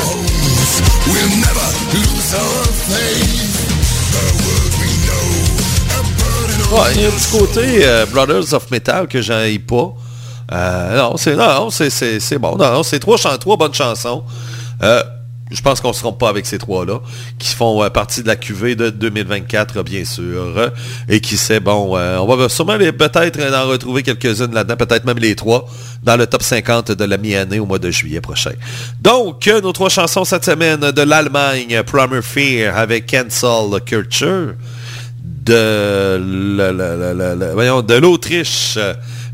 [6.73, 9.93] Il y a un petit côté euh, Brothers of Metal que ai pas.
[10.53, 12.55] Euh, non, c'est non, c'est, bon.
[12.55, 14.23] Non, non, c'est trois, trois bonnes chansons.
[14.81, 15.03] Euh,
[15.51, 17.01] je pense qu'on ne se trompe pas avec ces trois-là,
[17.37, 20.71] qui font partie de la QV de 2024, bien sûr.
[21.09, 25.35] Et qui sait, bon, on va sûrement peut-être en retrouver quelques-unes là-dedans, peut-être même les
[25.35, 25.67] trois,
[26.03, 28.53] dans le top 50 de la mi-année au mois de juillet prochain.
[29.01, 34.53] Donc, nos trois chansons cette semaine de l'Allemagne, Primer Fear avec Cancel Culture
[35.21, 36.17] de,
[37.99, 38.77] l'Autriche.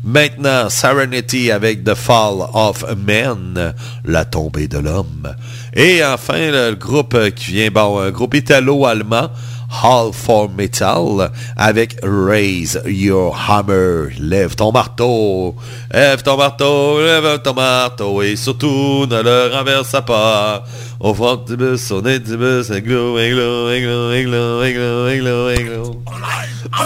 [0.04, 3.74] Maintenant, Serenity avec The Fall of Man,
[4.04, 5.34] la tombée de l'homme.
[5.74, 9.30] Et enfin, le groupe qui vient, bon, un groupe italo-allemand,
[9.70, 14.14] Hall for Metal, avec Raise Your Hammer.
[14.18, 15.54] Lève ton marteau,
[15.92, 20.64] lève ton marteau, lève ton marteau, et surtout ne le renverse pas.
[21.00, 23.68] Au front du bus, on est du bus, églou, églou.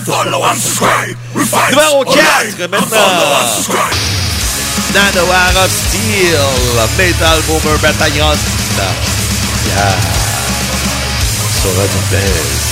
[0.04, 1.16] follow and subscribe.
[1.34, 2.70] We fight Numéro for 4 life.
[2.70, 3.92] maintenant.
[4.94, 6.48] Nanowar of Steel,
[6.98, 8.36] Metal Boomer Bataillon.
[9.66, 9.96] Yeah.
[11.62, 12.71] Sur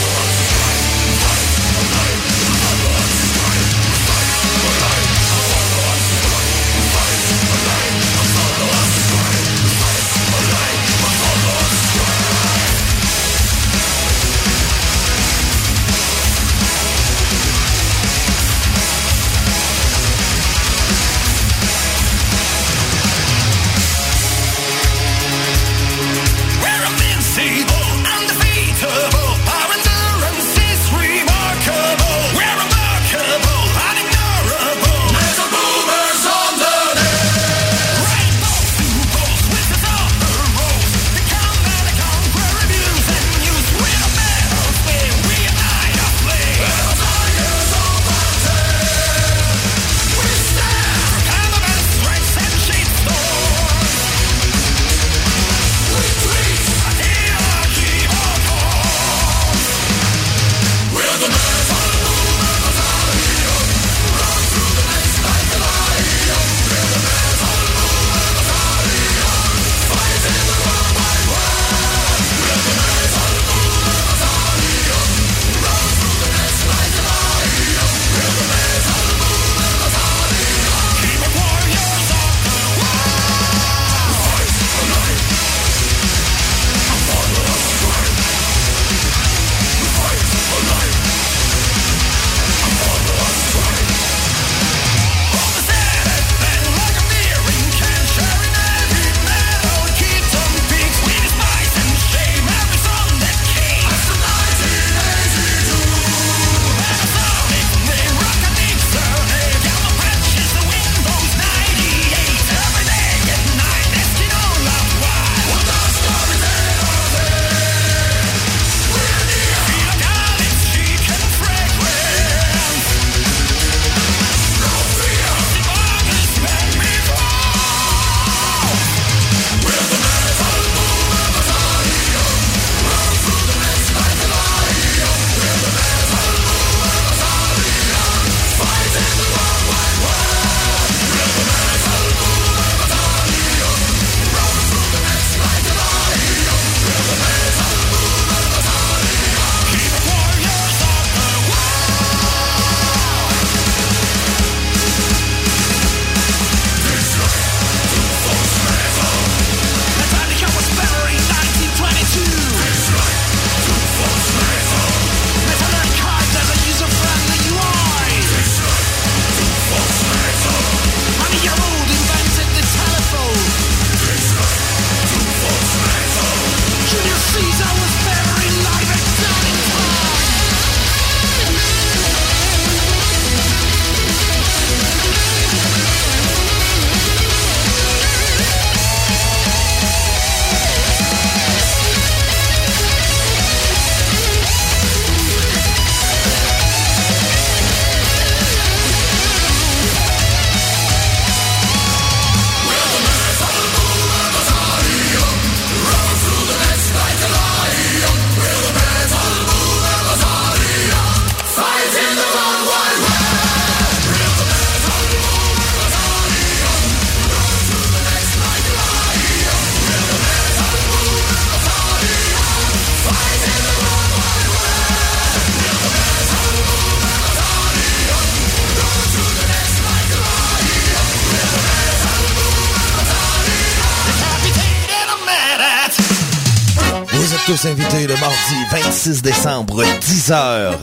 [238.91, 240.73] 26 décembre, 10h,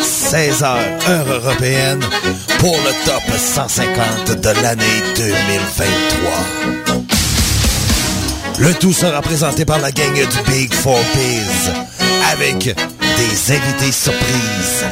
[0.00, 0.64] 16h,
[1.06, 2.00] heure européenne,
[2.60, 6.96] pour le top 150 de l'année 2023.
[8.60, 11.70] Le tout sera présenté par la gang du Big Four Biz,
[12.32, 14.86] avec des invités surprises.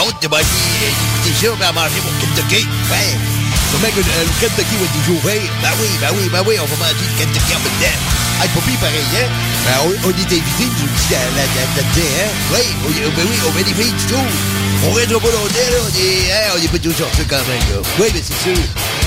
[0.00, 0.44] Bien honte de manger.
[1.24, 2.64] J'étais sûr à manger mon Kentucky.
[2.88, 3.12] Ouais.
[3.70, 5.42] Que le, le Kentucky va toujours ouvert?
[5.60, 7.98] Ben oui, ben oui, ben oui, on va manger le Kentucky en même temps.
[8.40, 9.28] Hey, pas pire pareil, hein?
[9.68, 12.30] Ben, on, est invité, nous là- là- là- là-dedans, hein?
[12.48, 12.64] Oui,
[13.04, 14.24] on- ben oui, on met des filles du tout.
[14.88, 15.78] On restera pas longtemps, là.
[15.84, 17.78] On est, hein, on est pas tous sortis quand même, là.
[18.00, 18.56] Oui, mais c'est sûr.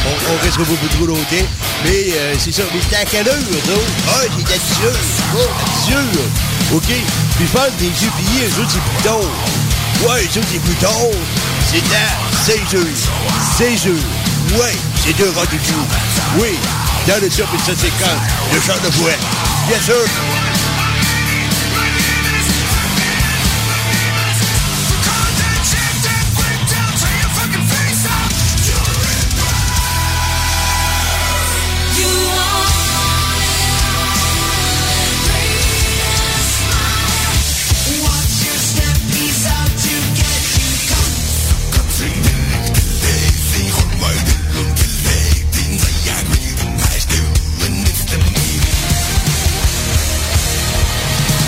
[0.05, 1.47] On, on restera pas trop longtemps.
[1.85, 2.61] Mais, euh, c'est ça.
[2.71, 3.77] Mais c'était à quelle heure, là?
[4.13, 5.01] Ah, c'était à 10 heures.
[5.33, 6.77] Oh, à 10 heures.
[6.77, 6.85] OK.
[7.37, 9.25] Puis faire des yeux pillés, eux autres, c'est plus tard.
[10.01, 10.91] Ouais, c'est plus tard.
[11.65, 11.81] C'est
[12.45, 12.83] 16 heures.
[13.57, 14.59] 16 heures.
[14.59, 14.73] Ouais,
[15.03, 15.85] c'est deux rendez-vous.
[16.37, 16.57] Oui,
[17.07, 18.09] dans le top 150,
[18.53, 19.11] le champ de bois.
[19.67, 20.42] Bien sûr.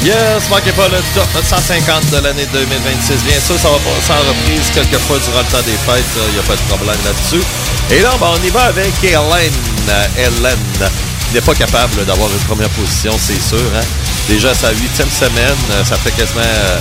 [0.06, 3.24] Yes, manquez pas le top 150 de l'année 2026.
[3.24, 6.06] Bien sûr, ça va passer en reprise quelques fois durant le temps des fêtes.
[6.30, 7.41] Il n'y a pas de problème là-dessus.
[7.89, 9.51] Et là, ben, on y va avec Hélène.
[9.89, 10.91] Euh, Hélène
[11.34, 13.66] n'est pas capable d'avoir une première position, c'est sûr.
[13.76, 13.84] Hein?
[14.28, 16.78] Déjà, sa huitième semaine, euh, ça fait quasiment euh,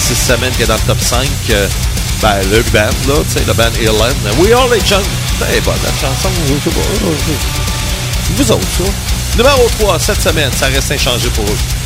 [0.00, 1.28] six semaines qu'elle est dans le top 5.
[1.50, 1.68] Euh,
[2.22, 4.16] ben, le band, là, tu sais, le band Hélène.
[4.38, 5.04] We Are Legend.
[5.40, 6.30] C'est bonne, la chanson.
[8.34, 8.84] Vous autres, ça.
[9.36, 11.81] Numéro 3, cette semaine, ça reste inchangé pour eux.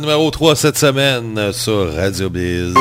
[0.00, 2.74] Numéro 3 cette semaine sur Radio Biz.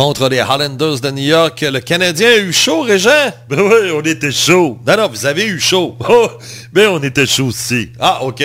[0.00, 3.34] Contre les Highlanders de New York, le Canadien a eu chaud, Régent?
[3.50, 4.78] Ben oui, on était chaud.
[4.86, 5.94] Non, non, vous avez eu chaud.
[6.08, 6.30] Oh,
[6.72, 7.90] ben on était chaud aussi.
[8.00, 8.42] Ah, OK.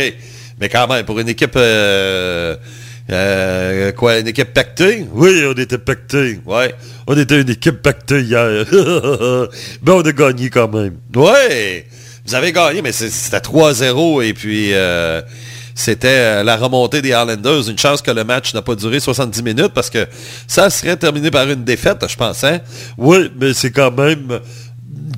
[0.60, 1.56] Mais quand même, pour une équipe...
[1.56, 2.58] euh,
[3.10, 5.08] euh, quoi, une équipe pactée?
[5.14, 6.42] Oui, on était pactés.
[6.46, 6.76] Ouais.
[7.08, 8.66] On était une équipe pactée hier.
[9.82, 10.98] ben on a gagné quand même.
[11.16, 11.86] Ouais.
[12.26, 15.22] Vous avez gagné, mais c'était 3-0 et puis euh,
[15.76, 17.70] c'était euh, la remontée des Highlanders.
[17.70, 20.08] Une chance que le match n'a pas duré 70 minutes parce que
[20.48, 22.44] ça serait terminé par une défaite, je pense.
[22.46, 22.60] Hein?
[22.98, 24.40] Oui, mais c'est quand même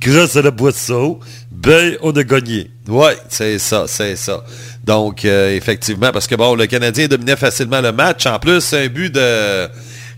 [0.02, 1.20] grâce à la boisson,
[1.52, 2.72] ben on a gagné.
[2.88, 4.44] Oui, c'est ça, c'est ça.
[4.84, 8.26] Donc, euh, effectivement, parce que bon, le Canadien dominait facilement le match.
[8.26, 9.68] En plus, un but de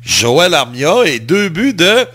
[0.02, 2.06] Joël Armia et deux buts de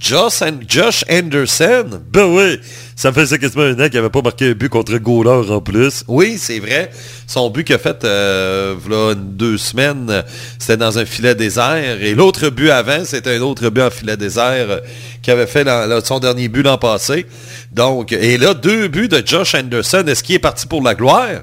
[0.00, 2.00] Josh, An- Josh Anderson.
[2.10, 2.58] Ben oui,
[2.96, 6.04] ça faisait quasiment un an qu'il n'avait pas marqué un but contre Gauler en plus.
[6.08, 6.90] Oui, c'est vrai.
[7.26, 10.24] Son but qu'il a fait euh, une- deux semaines,
[10.58, 12.02] c'était dans un filet désert.
[12.02, 14.78] Et l'autre but avant, c'était un autre but en filet désert euh,
[15.22, 15.66] qu'il avait fait
[16.04, 17.26] son dernier but l'an passé.
[17.70, 20.04] Donc, et là, deux buts de Josh Anderson.
[20.06, 21.42] Est-ce qu'il est parti pour la gloire?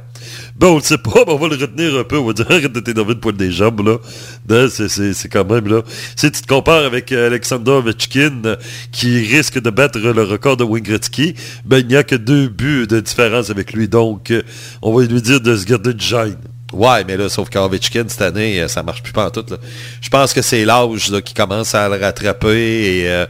[0.58, 2.18] Ben, on le sait pas, mais on va le retenir un peu.
[2.18, 3.98] On va dire, arrête de t'énerver de poil des jambes, là.
[4.46, 5.84] Ben, c'est, quand même, là.
[6.16, 8.42] Si tu te compares avec euh, Alexander Ovechkin,
[8.92, 12.48] qui risque de battre le record de Wayne Gretzky, ben, il n'y a que deux
[12.48, 13.88] buts de différence avec lui.
[13.88, 14.42] Donc, euh,
[14.82, 16.38] on va lui dire de se garder de gêne.
[16.74, 19.46] Ouais, mais là, sauf qu'Ovechkin, cette année, euh, ça marche plus pas en tout.
[20.02, 23.26] Je pense que c'est l'âge qui commence à le rattraper et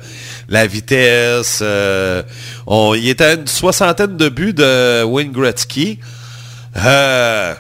[0.47, 1.61] la vitesse.
[2.65, 5.34] on, il était à une soixantaine de buts de Wayne.
[6.78, 7.55] Euh,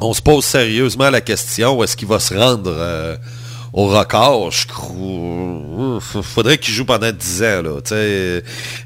[0.00, 3.16] on se pose sérieusement la question, est-ce qu'il va se rendre euh,
[3.72, 4.50] au record?
[4.50, 6.22] Je crois...
[6.22, 7.62] faudrait qu'il joue pendant 10 ans.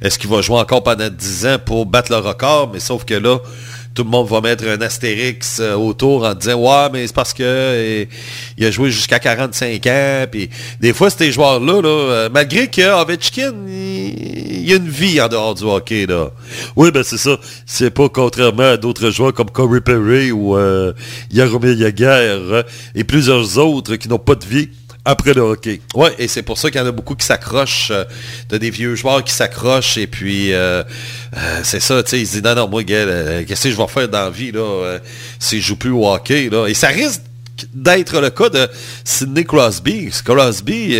[0.03, 2.71] Est-ce qu'il va jouer encore pendant 10 ans pour battre le record?
[2.73, 3.39] Mais sauf que là,
[3.95, 7.34] tout le monde va mettre un astérix euh, autour en disant Ouais, mais c'est parce
[7.34, 8.05] que euh,
[8.57, 10.26] il a joué jusqu'à 45 ans.
[10.30, 15.20] Puis des fois, ces joueurs-là, là, euh, malgré que Ovechkin, il, y a une vie
[15.20, 16.07] en dehors du hockey.
[16.07, 16.30] Là.
[16.76, 17.38] Oui, ben c'est ça.
[17.66, 20.93] C'est pas contrairement à d'autres joueurs comme Corey Perry ou euh,
[21.32, 22.62] Jaromir Jagr euh,
[22.95, 24.68] et plusieurs autres qui n'ont pas de vie
[25.05, 25.80] après le hockey.
[25.94, 27.90] Ouais, et c'est pour ça qu'il y en a beaucoup qui s'accrochent.
[27.90, 28.05] euh,
[28.48, 30.82] T'as des vieux joueurs qui s'accrochent et puis euh,
[31.36, 33.76] euh, c'est ça, tu sais, ils se disent non, non, moi, euh, qu'est-ce que je
[33.76, 34.98] vais faire dans la vie là,
[35.38, 36.66] si je joue plus au hockey là?
[36.66, 37.22] Et ça risque
[37.72, 38.68] d'être le cas de
[39.05, 40.11] Sidney Crosby.
[40.24, 40.98] Crosby,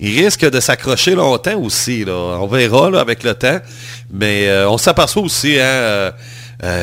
[0.00, 2.04] il risque de s'accrocher longtemps aussi.
[2.04, 2.38] Là.
[2.40, 3.60] On verra là, avec le temps.
[4.12, 6.12] Mais on s'aperçoit aussi, hein,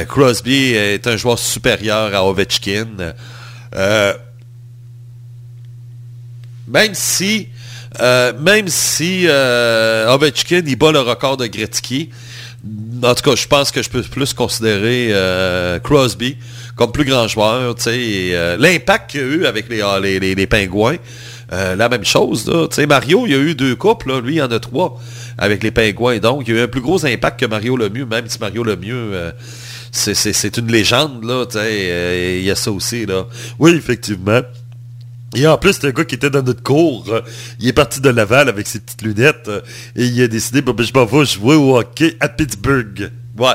[0.08, 3.14] Crosby est un joueur supérieur à Ovechkin.
[6.68, 7.50] Même si,
[8.02, 12.10] euh, même si euh, Ovechkin il bat le record de Gretzky,
[13.04, 16.38] en tout cas, je pense que je peux plus considérer euh, Crosby
[16.76, 17.76] comme plus grand joueur.
[17.86, 20.98] L'impact qu'il a eu avec les, ah, les, les, Pingouins,
[21.52, 22.48] la même chose.
[22.48, 25.00] Là, Mario, il a eu deux coupes, là, lui, il en a trois
[25.38, 26.18] avec les Pingouins.
[26.18, 29.12] Donc, il a eu un plus gros impact que Mario Lemieux, même si Mario Lemieux,
[29.14, 29.32] euh,
[29.92, 31.22] c'est- une légende.
[31.56, 33.06] Il y a ça aussi.
[33.06, 33.28] Là.
[33.60, 34.42] Oui, effectivement.
[35.36, 37.06] Et en plus, un gars qui était dans notre cours.
[37.10, 37.22] Euh,
[37.60, 39.62] Il est parti de Laval avec ses petites lunettes euh,
[39.96, 43.12] et il a décidé, ben, je m'en vais jouer au hockey à Pittsburgh.
[43.38, 43.54] Ouais.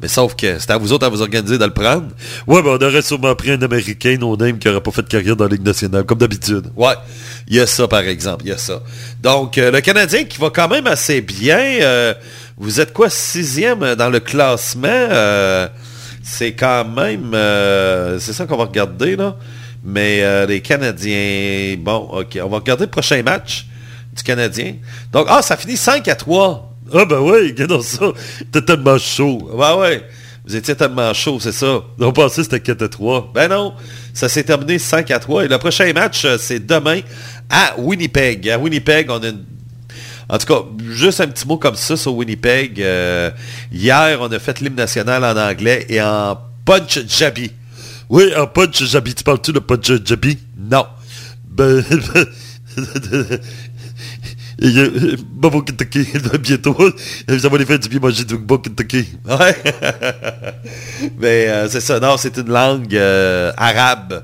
[0.00, 2.08] Mais sauf que c'est à vous autres à vous organiser de le prendre.
[2.48, 5.36] Ouais, ben, on aurait sûrement pris un Américain no-name qui n'aurait pas fait de carrière
[5.36, 6.66] dans la Ligue nationale, comme d'habitude.
[6.74, 6.94] Ouais,
[7.46, 8.82] il y a ça par exemple, il y a ça.
[9.22, 12.14] Donc, euh, le Canadien qui va quand même assez bien.
[12.56, 15.68] vous êtes quoi, sixième dans le classement?
[16.24, 17.30] c'est quand même...
[18.18, 19.36] c'est ça qu'on va regarder, là.
[19.82, 21.76] Mais euh, les Canadiens...
[21.78, 23.66] Bon, OK, on va regarder le prochain match
[24.12, 24.74] du Canadien.
[25.12, 26.72] Donc, ah, ça finit 5 à 3.
[26.94, 28.12] Ah ben ouais, regardons ça.
[28.50, 29.50] T'es tellement chaud.
[29.52, 30.02] Ouais, ouais.
[30.44, 31.80] Vous étiez tellement chaud, c'est ça.
[32.00, 33.30] On pensait que c'était 4 à 3.
[33.34, 33.74] Ben non,
[34.12, 35.44] ça s'est terminé 5 à 3.
[35.44, 37.00] Et le prochain match, euh, c'est demain
[37.48, 38.48] à Winnipeg.
[38.50, 39.44] À Winnipeg, on a une...
[40.28, 42.80] En tout cas, juste un petit mot comme ça sur Winnipeg.
[42.80, 43.30] Euh,
[43.70, 47.52] hier, on a fait l'hymne national en anglais et en punch jabi.
[48.08, 49.14] Oui, en punch jabi.
[49.14, 50.38] Tu parles-tu de punch jabi?
[50.58, 50.86] Non.
[51.48, 51.84] Ben...
[54.62, 56.06] Euh, Bobo Kentucky,
[56.40, 56.76] bientôt,
[57.26, 59.08] ça va les faire du manger du Bobo Kentucky.
[59.26, 59.56] Ouais.
[61.18, 64.22] Mais euh, c'est ça, non, c'est une langue euh, arabe.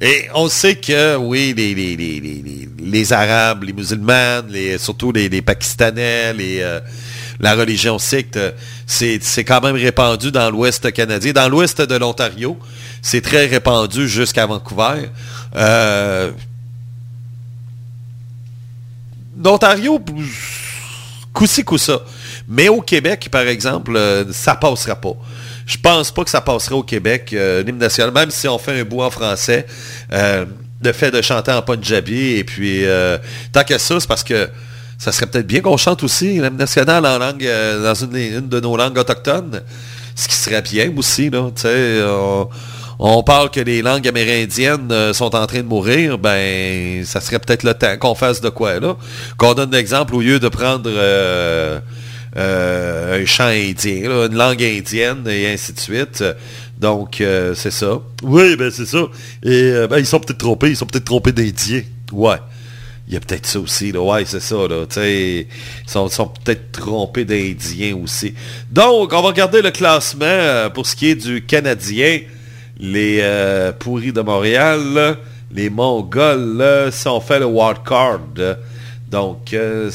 [0.00, 4.42] Et on sait que, oui, les, les, les, les, Arabes, les musulmans,
[4.78, 6.80] surtout les, Pakistanais, euh,
[7.40, 8.52] la religion sikh, euh,
[8.86, 11.32] c'est quand même répandu dans l'Ouest canadien.
[11.32, 12.58] Dans l'Ouest de l'Ontario,
[13.02, 15.10] c'est très répandu jusqu'à Vancouver.
[15.54, 16.30] Euh,
[19.42, 20.02] L'Ontario,
[21.32, 22.00] coup-ci, coup-ça.
[22.48, 25.14] Mais au Québec, par exemple, euh, ça passera pas.
[25.66, 28.80] Je pense pas que ça passerait au Québec, euh, l'hymne national, même si on fait
[28.80, 29.66] un bout en français.
[30.12, 30.46] euh,
[30.82, 33.18] le fait de chanter en punjabi, et puis euh,
[33.52, 34.48] tant que ça, c'est parce que
[34.98, 38.60] ça serait peut-être bien qu'on chante aussi l'hymne national en langue, euh, dans une, de
[38.60, 39.62] nos langues autochtones.
[40.14, 41.50] Ce qui serait bien aussi, là.
[42.98, 47.38] On, parle que les langues amérindiennes euh, sont en train de mourir, ben, ça serait
[47.38, 48.96] peut-être le temps qu'on fasse de quoi, là.
[49.36, 51.78] Qu'on donne l'exemple au lieu de prendre euh,
[52.36, 56.24] euh, un chant indien, là, une langue indienne, et ainsi de suite.
[56.78, 57.22] Donc,
[57.54, 58.00] c'est ça.
[58.22, 59.04] Oui, ben c'est ça.
[59.42, 61.82] Et ben, ils sont peut-être trompés, ils sont peut-être trompés d'Indien.
[62.12, 62.36] Ouais.
[63.08, 64.00] Il y a peut-être ça aussi, là.
[64.00, 64.84] Ouais, c'est ça, là.
[64.86, 65.46] Tu sais,
[65.86, 68.34] ils sont, sont peut-être trompés d'Indiens aussi.
[68.70, 72.20] Donc, on va regarder le classement pour ce qui est du Canadien.
[72.78, 75.16] Les euh, pourris de Montréal,
[75.52, 78.20] les Mongols, on fait le wildcard.
[79.10, 79.90] Donc, euh.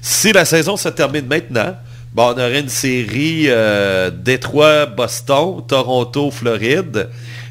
[0.00, 1.76] Si la saison se termine maintenant,
[2.12, 7.08] bon, on aurait une série euh, Détroit-Boston, Toronto-Floride,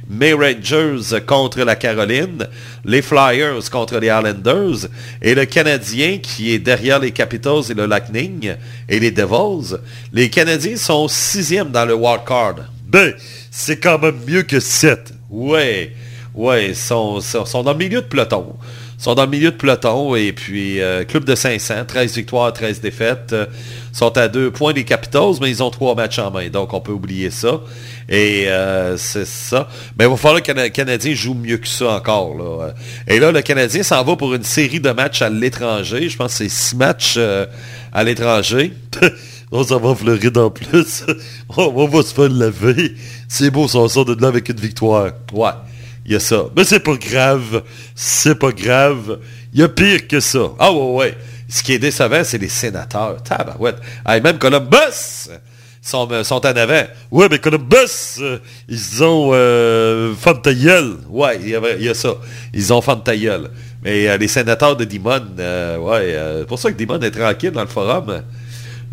[0.10, 2.48] mes Rangers contre la Caroline,
[2.84, 4.90] les Flyers contre les Islanders,
[5.22, 8.56] et le Canadien qui est derrière les Capitals et le Lightning,
[8.90, 9.78] et les Devils.
[10.12, 12.56] Les Canadiens sont sixième dans le wildcard.
[12.92, 13.14] Ben,
[13.52, 15.14] c'est quand même mieux que 7.
[15.30, 15.94] Ouais,
[16.36, 18.58] ouais, sont, sont, dans le milieu de peloton.
[19.00, 22.52] Ils sont dans le milieu de peloton et puis euh, club de 500, 13 victoires,
[22.52, 23.32] 13 défaites.
[23.32, 23.46] euh,
[23.94, 26.82] sont à deux points des Capitals, mais ils ont trois matchs en main, donc on
[26.82, 27.62] peut oublier ça.
[28.10, 29.70] Et euh, c'est ça.
[29.98, 32.36] Mais il va falloir que le Canadien joue mieux que ça encore.
[33.08, 36.10] Et là, le Canadien s'en va pour une série de matchs à l'étranger.
[36.10, 37.46] Je pense que c'est six matchs euh,
[37.94, 38.74] à l'étranger.
[39.52, 41.04] On s'en va en Floride en plus.
[41.58, 42.96] on, va se faire laver.
[43.28, 45.12] C'est beau, ça, on sort de là avec une victoire.
[45.34, 45.52] Ouais,
[46.06, 46.46] il y a ça.
[46.56, 47.64] Mais c'est pas grave.
[47.94, 49.20] C'est pas grave.
[49.54, 50.52] Il y a pire que ça.
[50.58, 51.18] Ah ouais, ouais.
[51.50, 53.22] Ce qui est décevant, c'est les sénateurs.
[53.24, 53.78] Tabarouette.
[54.08, 55.30] Hey, même Columbus
[55.82, 56.84] sont, euh, sont en avant.
[57.12, 58.38] Ouais, mais Columbus, euh,
[58.70, 60.14] ils ont euh.
[61.10, 62.16] Ouais, il y, a ça.
[62.54, 63.50] Ils ont fait de ta gueule.
[63.84, 67.52] Mais euh, les sénateurs de Dimon, euh, ouais, c'est pour ça que Dimon est tranquille
[67.52, 68.22] dans le forum.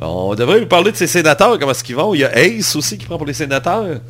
[0.00, 2.14] On devrait lui parler de ses sénateurs, comment est-ce qu'ils vont?
[2.14, 4.00] Il y a Ace aussi qui prend pour les sénateurs.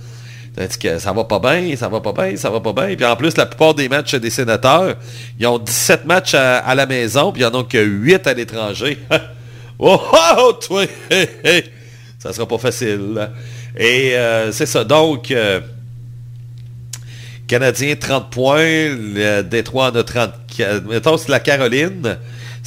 [0.80, 2.96] Que ça va pas bien, ça va pas bien, ça va pas bien.
[2.96, 4.96] Puis en plus, la plupart des matchs des sénateurs,
[5.38, 8.34] ils ont 17 matchs à, la maison, puis il y en a que 8 à
[8.34, 8.98] l'étranger.
[9.78, 10.00] oh,
[10.38, 10.84] oh, toi!
[11.10, 11.64] hé, hé.
[12.18, 13.30] Ça sera pas facile.
[13.76, 14.82] Et euh, c'est ça.
[14.82, 15.60] Donc, euh,
[17.46, 18.96] Canadien 30 points,
[19.44, 20.86] Détroit en a 34.
[20.86, 22.18] Mettons, c'est la Caroline,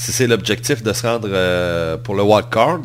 [0.01, 2.81] si c'est l'objectif de se rendre euh, pour le wild card,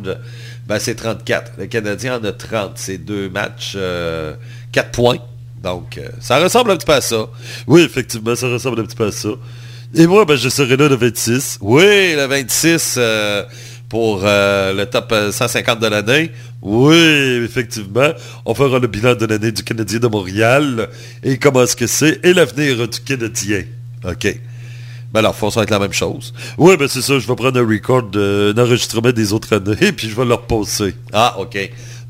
[0.67, 1.53] ben c'est 34.
[1.57, 2.73] Le Canadien en a 30.
[2.75, 4.35] C'est deux matchs, euh,
[4.71, 5.17] 4 points.
[5.63, 7.25] Donc, euh, ça ressemble un petit peu à ça.
[7.65, 9.29] Oui, effectivement, ça ressemble un petit peu à ça.
[9.95, 11.57] Et moi, ben, je serai là le 26.
[11.61, 13.43] Oui, le 26 euh,
[13.89, 16.31] pour euh, le top euh, 150 de l'année.
[16.61, 18.11] Oui, effectivement.
[18.45, 20.87] On fera le bilan de l'année du Canadien de Montréal
[21.23, 23.63] et comment est-ce que c'est et l'avenir du Canadien.
[24.05, 24.39] OK.
[25.17, 26.31] Ben alors, faut ça être la même chose.
[26.59, 27.17] Oui, ben c'est ça.
[27.17, 30.35] Je vais prendre un record, de- un enregistrement des autres années puis je vais le
[30.35, 30.93] reposer.
[31.11, 31.57] Ah, OK.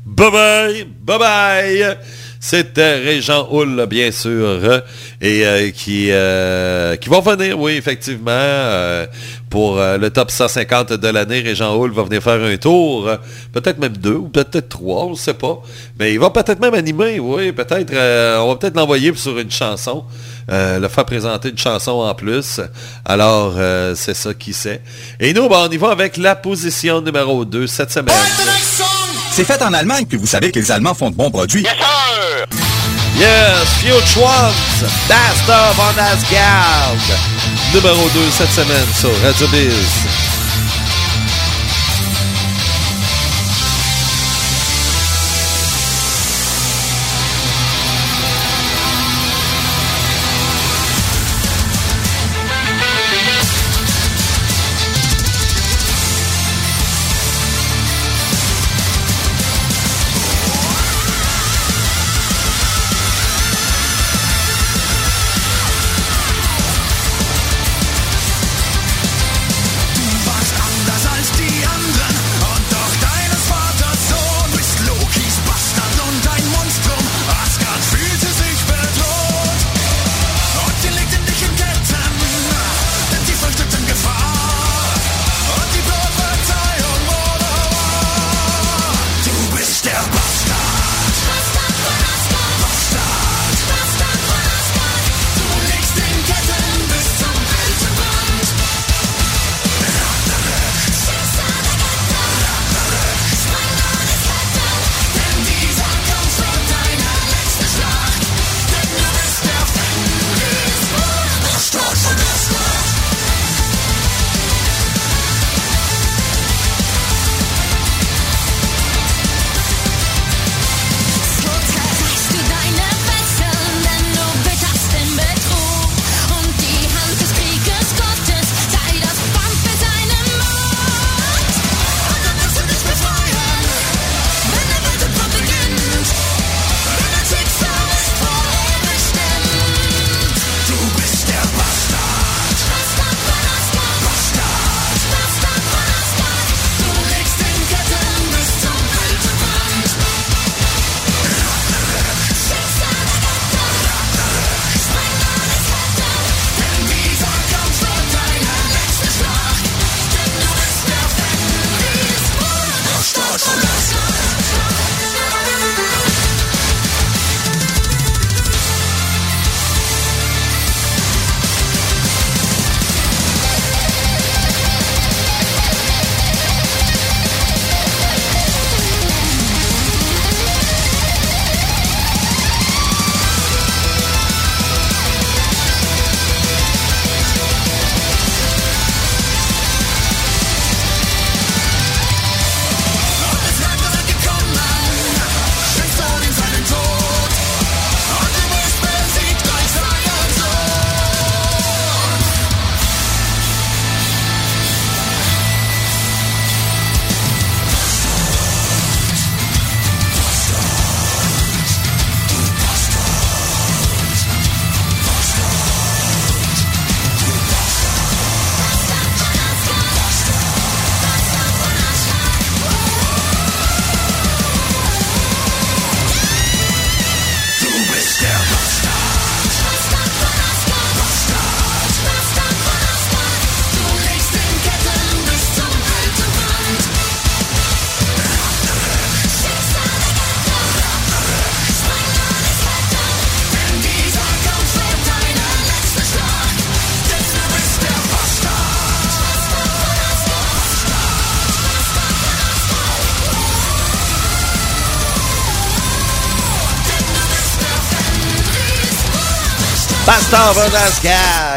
[0.04, 0.84] Bye bye!
[1.04, 1.96] Bye bye!
[2.40, 4.80] C'était Régent Hull, bien sûr, euh,
[5.22, 9.06] et euh, qui, euh, qui vont venir, oui, effectivement, euh,
[9.50, 11.40] pour euh, le top 150 de l'année.
[11.40, 13.16] Régent Hull va venir faire un tour, euh,
[13.52, 15.60] peut-être même deux, ou peut-être trois, on ne sait pas.
[15.98, 19.50] Mais il va peut-être même animer, oui, peut-être, euh, on va peut-être l'envoyer sur une
[19.50, 20.04] chanson,
[20.50, 22.60] euh, le faire présenter une chanson en plus.
[23.04, 24.80] Alors, euh, c'est ça qui sait.
[25.20, 28.14] Et nous, ben, on y va avec la position numéro 2 cette semaine.
[29.30, 31.66] C'est fait en Allemagne, puis vous savez que les Allemands font de bons produits.
[33.18, 34.88] Yes, Future Ones,
[35.76, 36.96] von Asgard.
[37.74, 40.27] Numéro 2 cette semaine sur Radio Biz.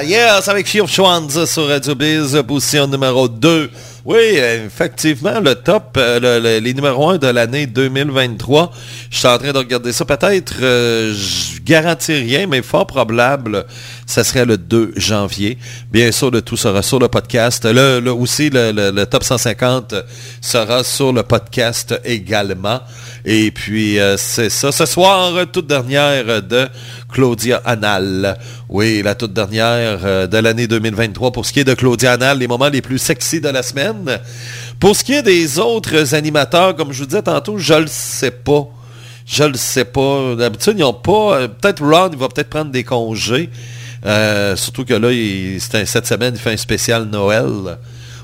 [0.06, 3.70] Yes, avec Fear Schwanz sur Radio Biz, position numéro 2.
[4.04, 4.18] Oui,
[4.66, 8.70] effectivement, le top, euh, le- le- les numéros 1 de l'année 2023.
[9.10, 10.04] Je suis en train de regarder ça.
[10.04, 13.66] Peut-être, euh, je garantis rien, mais fort probable,
[14.08, 15.58] ça serait le 2 janvier.
[15.90, 17.64] Bien sûr, le tout sera sur le podcast.
[17.64, 19.94] Le, aussi, le top 150
[20.42, 22.82] sera sur le podcast également.
[23.26, 24.72] Et puis, euh, c'est ça.
[24.72, 26.68] Ce soir, toute dernière de
[27.12, 28.38] Claudia Anal.
[28.70, 32.40] Oui, la toute dernière euh, de l'année 2023 pour ce qui est de Claudia Anal,
[32.40, 34.20] les moments les plus sexy de la semaine.
[34.80, 38.32] Pour ce qui est des autres animateurs, comme je vous disais tantôt, je le sais
[38.32, 38.68] pas.
[39.28, 40.36] Je le sais pas.
[40.36, 41.36] D'habitude, ils n'ont pas.
[41.42, 43.50] euh, peut-être Ron, il va peut-être prendre des congés.
[44.04, 47.78] Euh, surtout que là, il- cette semaine, il fait un spécial Noël.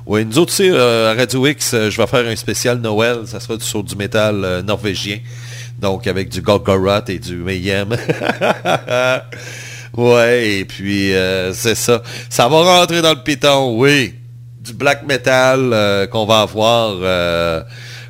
[0.09, 2.77] Oui, nous autres, tu sais, euh, à Radio X, euh, je vais faire un spécial
[2.77, 3.23] Noël.
[3.25, 5.19] Ça sera sur du métal euh, norvégien.
[5.79, 7.89] Donc, avec du Golgoroth et du Mayhem.
[9.97, 11.11] ouais, et puis,
[11.51, 12.01] c'est ça.
[12.29, 14.13] Ça va rentrer dans le piton, oui.
[14.61, 16.95] Du black metal qu'on va avoir.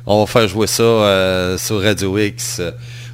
[0.06, 2.62] on va faire jouer ça sur Radio X.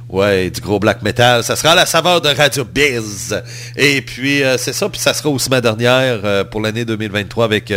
[0.07, 1.43] Ouais, du gros black metal.
[1.43, 3.41] Ça sera à la saveur de Radio Biz.
[3.75, 4.87] Et puis, c'est ça.
[4.87, 7.73] Puis ça sera aussi ma dernière pour l'année 2023 avec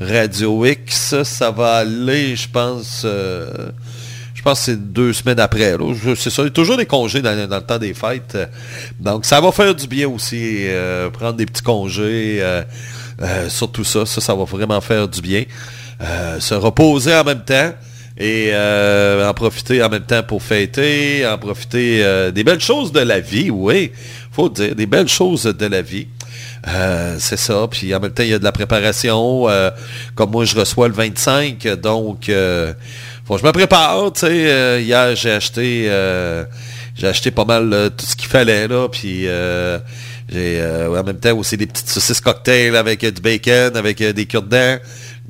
[0.00, 1.22] Radio X.
[1.22, 3.02] Ça va aller, je pense...
[3.04, 3.70] euh,
[4.40, 5.76] je pense que c'est deux semaines après.
[6.16, 6.40] C'est ça.
[6.40, 8.38] Il y a toujours des congés dans, le temps des fêtes.
[8.98, 10.66] Donc, ça va faire du bien aussi.
[10.66, 12.38] euh, prendre des petits congés.
[12.40, 12.62] euh,
[13.20, 14.06] euh, surtout ça.
[14.06, 15.44] Ça, ça va vraiment faire du bien.
[16.38, 17.74] Se reposer en même temps.
[18.16, 23.20] Et en profiter en même temps pour fêter, en profiter des belles choses de la
[23.20, 23.92] vie, oui,
[24.32, 26.06] faut dire, des belles choses de la vie.
[26.68, 29.48] Euh, c'est ça, puis en même temps, il y a de la préparation.
[29.48, 29.70] euh,
[30.14, 32.74] comme moi, je reçois le 25, donc euh,
[33.24, 34.12] faut que je me prépare.
[34.12, 36.44] Tu sais, Euh, hier, j'ai acheté, euh,
[36.94, 39.26] j'ai acheté pas mal tout ce qu'il fallait là, puis
[40.32, 44.78] j'ai en même temps aussi des petites saucisses cocktail avec du bacon, avec des cure-dents.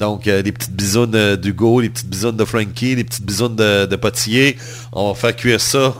[0.00, 3.54] Donc, euh, les petites bisounes euh, d'Hugo, les petites bisounes de Frankie, les petites bisounes
[3.54, 4.56] de, de Pottier.
[4.92, 5.94] On va faire cuire ça.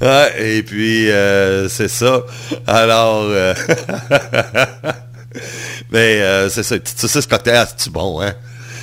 [0.00, 2.22] Ouais, et puis, euh, c'est ça.
[2.66, 3.54] Alors, euh,
[5.90, 8.34] mais euh, c'est ça, une petite saucisse cocktail, ah, c'est-tu bon, hein?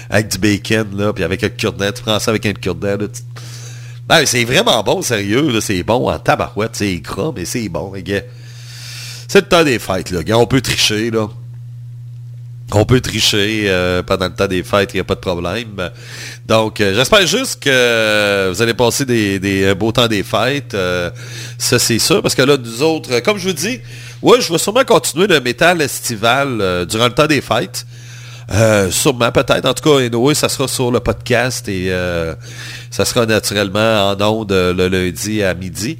[0.09, 1.91] Avec du bacon, là, puis avec un cure-dent.
[1.91, 3.07] Tu prends ça avec un cure-dent, là.
[4.07, 5.61] Ben, mais c'est vraiment bon, sérieux.
[5.61, 8.21] C'est bon en tabarouette, c'est gras, mais c'est bon, les gars.
[9.27, 10.23] C'est le temps des fêtes, là.
[10.23, 10.37] gars.
[10.37, 11.27] On peut tricher, là.
[12.73, 15.89] On peut tricher euh, pendant le temps des fêtes, il n'y a pas de problème.
[16.45, 20.73] Donc, euh, j'espère juste que vous allez passer des, des un beaux temps des fêtes.
[20.73, 21.09] euh,
[21.57, 22.21] ça, c'est sûr.
[22.21, 23.79] Parce que là, nous autres, euh, comme je vous dis,
[24.21, 27.85] ouais, je vais sûrement continuer le métal estival euh, durant le temps des fêtes.
[28.53, 29.65] Euh, sûrement, peut-être.
[29.65, 32.35] En tout cas, anyway, ça sera sur le podcast et euh,
[32.89, 35.97] ça sera naturellement en ondes euh, le lundi à midi.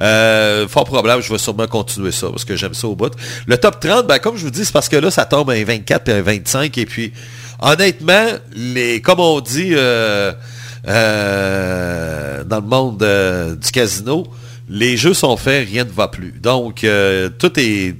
[0.00, 3.12] Euh, fort probable, je vais sûrement continuer ça parce que j'aime ça au bout.
[3.46, 5.54] Le top 30, ben, comme je vous dis, c'est parce que là, ça tombe à
[5.54, 6.76] un 24 et un 25.
[6.78, 7.12] Et puis,
[7.60, 10.32] honnêtement, les, comme on dit euh,
[10.88, 14.26] euh, dans le monde euh, du casino,
[14.68, 16.34] les jeux sont faits, rien ne va plus.
[16.40, 16.86] Donc,
[17.38, 17.94] tout est,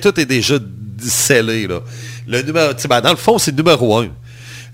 [0.00, 0.54] tout est déjà
[0.98, 1.80] scellé, là.
[2.26, 4.08] Le numéro, ben, dans le fond, c'est le numéro 1.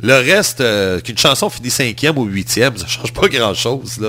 [0.03, 4.01] Le reste, euh, qu'une chanson finit cinquième ou huitième, ça change pas grand-chose.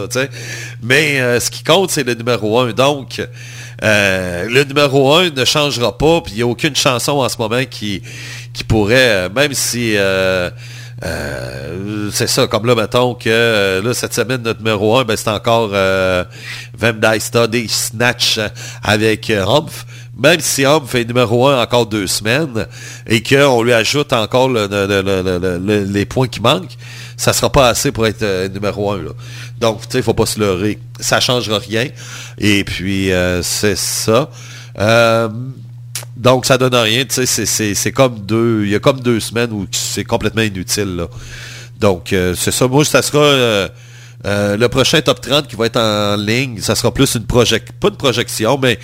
[0.82, 2.74] Mais euh, ce qui compte, c'est le numéro un.
[2.74, 3.22] Donc,
[3.84, 7.38] euh, le numéro un ne changera pas, puis il n'y a aucune chanson en ce
[7.38, 8.02] moment qui,
[8.54, 9.96] qui pourrait, même si...
[12.12, 15.72] c'est ça, comme là, mettons que là, cette semaine, notre numéro 1, ben, c'est encore
[15.74, 16.24] euh,
[16.76, 18.40] Vem Study Snatch
[18.82, 19.86] avec Humph.
[20.18, 22.68] Même si Humph est numéro 1 encore deux semaines
[23.08, 26.78] et qu'on lui ajoute encore le- le- le- le- le- le- les points qui manquent,
[27.18, 28.98] ça sera pas assez pour être euh, numéro 1.
[28.98, 29.10] Là.
[29.60, 30.78] Donc, tu sais, il faut pas se leurrer.
[31.00, 31.88] Ça changera rien.
[32.38, 34.30] Et puis, euh, c'est ça.
[34.80, 35.30] Euh,
[36.16, 37.06] donc, ça donne rien.
[37.10, 38.66] C'est- comme deux...
[38.66, 41.06] Il y a comme deux semaines où c'est complètement inutile.
[41.80, 42.68] Donc, c'est ça.
[42.68, 43.70] Moi, ça sera...
[44.26, 47.74] euh, le prochain top 30 qui va être en ligne, ça sera plus une projection,
[47.80, 48.80] pas une projection, mais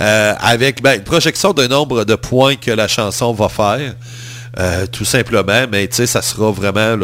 [0.00, 3.94] euh, avec ben, une projection d'un nombre de points que la chanson va faire,
[4.60, 5.64] euh, tout simplement.
[5.70, 6.96] Mais tu sais, ça sera vraiment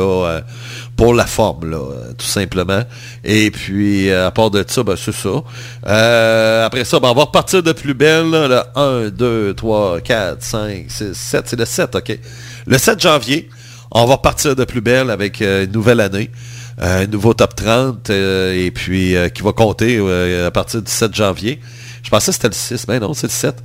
[0.97, 1.77] pour la forme,
[2.17, 2.85] tout simplement.
[3.25, 6.65] Et puis, à part de ça, ben, c'est ça.
[6.65, 8.31] Après ça, ben, on va repartir de plus belle.
[8.31, 11.45] là, le 1, 2, 3, 4, 5, 6, 7.
[11.49, 12.19] C'est le 7, OK.
[12.67, 13.49] Le 7 janvier,
[13.91, 16.31] on va repartir de plus belle avec une nouvelle année.
[16.81, 20.81] Euh, un nouveau top 30 euh, et puis euh, qui va compter euh, à partir
[20.81, 21.61] du 7 janvier.
[22.03, 23.57] Je pensais que c'était le 6, mais non, c'est le 7.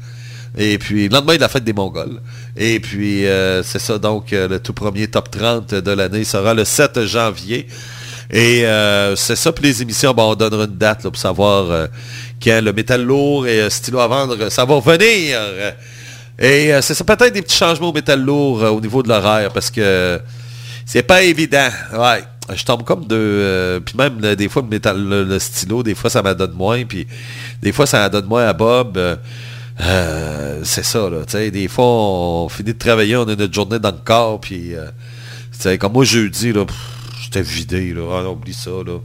[0.58, 2.22] Et puis, le lendemain de la fête des Mongols.
[2.56, 6.54] Et puis, euh, c'est ça, donc, euh, le tout premier top 30 de l'année sera
[6.54, 7.68] le 7 janvier.
[8.32, 11.88] Et euh, c'est ça, puis les émissions, on donnera une date pour savoir euh,
[12.42, 15.40] quand le métal lourd et euh, stylo à vendre, ça va revenir.
[16.40, 19.10] Et euh, c'est ça, peut-être des petits changements au métal lourd euh, au niveau de
[19.10, 20.20] l'horaire, parce que
[20.86, 21.70] c'est pas évident.
[21.94, 22.24] Ouais.
[22.54, 23.16] Je tombe comme de...
[23.16, 26.84] euh, puis même, là, des fois, le, le, stylo, des fois, ça m'en donne moins.
[26.86, 27.08] Puis
[27.62, 28.98] des fois, ça en donne moins à Bob.
[28.98, 29.16] Euh,
[29.82, 31.24] euh, c'est ça, là.
[31.50, 34.40] Des fois, on finit de travailler, on a notre journée dans le corps.
[34.40, 36.66] Puis, euh, comme moi, jeudi, là,
[37.22, 37.94] j'étais vidé.
[37.94, 38.22] Là.
[38.24, 38.72] Ah, oublie ça.
[38.86, 39.00] Là.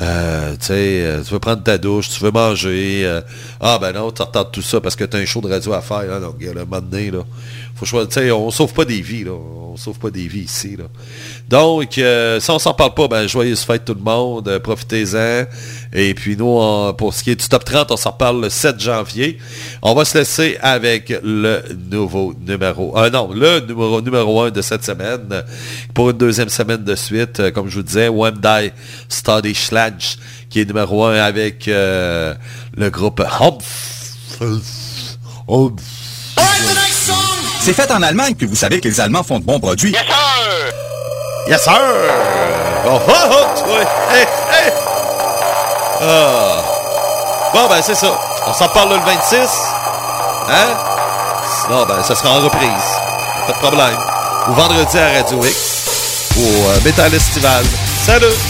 [0.00, 3.02] Euh, tu euh, veux prendre ta douche, tu veux manger.
[3.04, 3.20] euh,
[3.60, 5.72] ah, ben non, tu retardes tout ça parce que tu as un show de radio
[5.72, 6.04] à faire.
[6.04, 7.24] Là, donc, là, un moment donné, là,
[7.80, 8.38] faut choisir.
[8.38, 9.32] On sauve pas des vies, là.
[9.32, 10.84] On sauve pas des vies ici, là.
[11.48, 15.44] Donc, euh, si on s'en parle pas, ben, joyeuse fête tout le monde, euh, profitez-en.
[15.92, 18.78] Et puis nous, pour ce qui est du top 30, on s'en reparle le 7
[18.80, 19.38] janvier.
[19.82, 22.92] On va se laisser avec le nouveau numéro.
[22.96, 25.26] Ah non, le numéro numéro 1 de cette semaine.
[25.32, 25.42] euh,
[25.94, 28.72] Pour une deuxième semaine de suite, euh, comme je vous disais, One Die
[29.08, 30.16] Study Schladge,
[30.48, 32.34] qui est numéro 1 avec euh,
[32.76, 33.20] le groupe.
[33.20, 33.96] Humph.
[37.62, 39.92] C'est fait en Allemagne que vous savez que les Allemands font de bons produits.
[39.92, 40.72] Yes, sir!
[41.46, 41.72] Yes, sir!
[42.86, 43.80] Oh, oh, oh, toi!
[44.10, 44.72] Hey, hey!
[46.00, 46.62] Ah.
[47.52, 48.18] Bon, ben, c'est ça.
[48.46, 49.36] On s'en parle le 26.
[50.48, 50.74] Hein?
[51.62, 52.68] Sinon, ben, ça sera en reprise.
[53.46, 53.98] Pas de problème.
[54.48, 56.30] Ou vendredi à Radio X.
[56.38, 57.64] Au euh, Metal Estival.
[58.06, 58.49] Salut!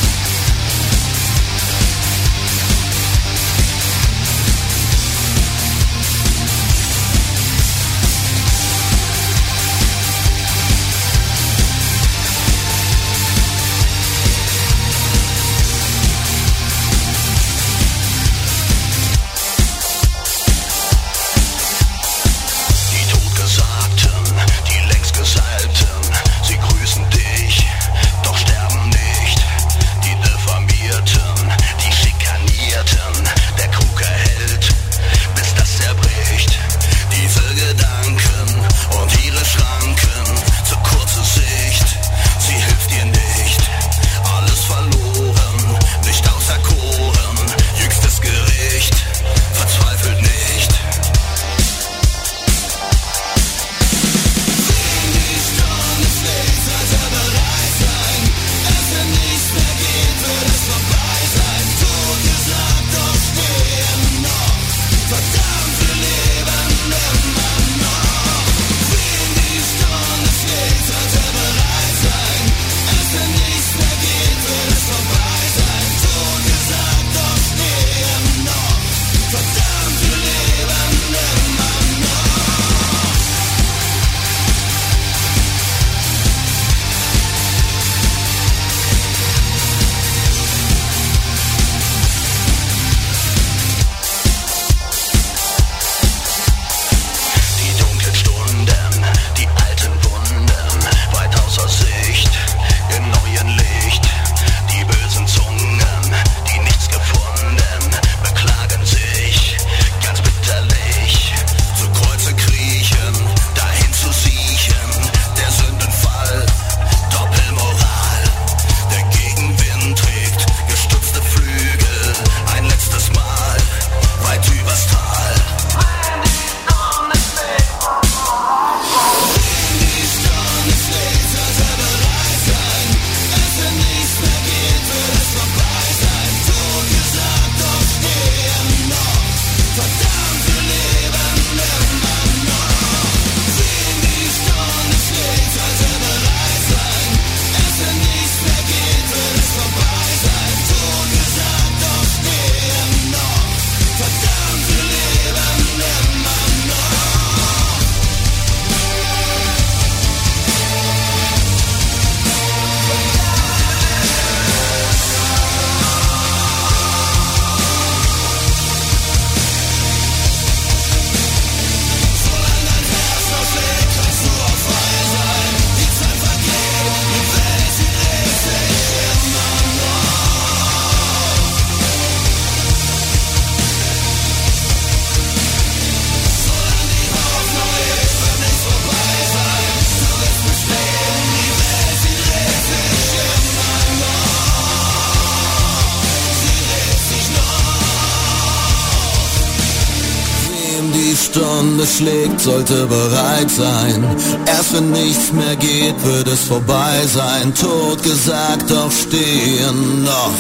[202.01, 204.05] Schlägt, sollte bereit sein.
[204.47, 207.53] Erst wenn nichts mehr geht, wird es vorbei sein.
[207.55, 210.39] Tot gesagt, doch stehen noch.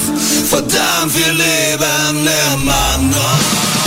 [0.49, 3.80] Verdammt, wir leben immer noch.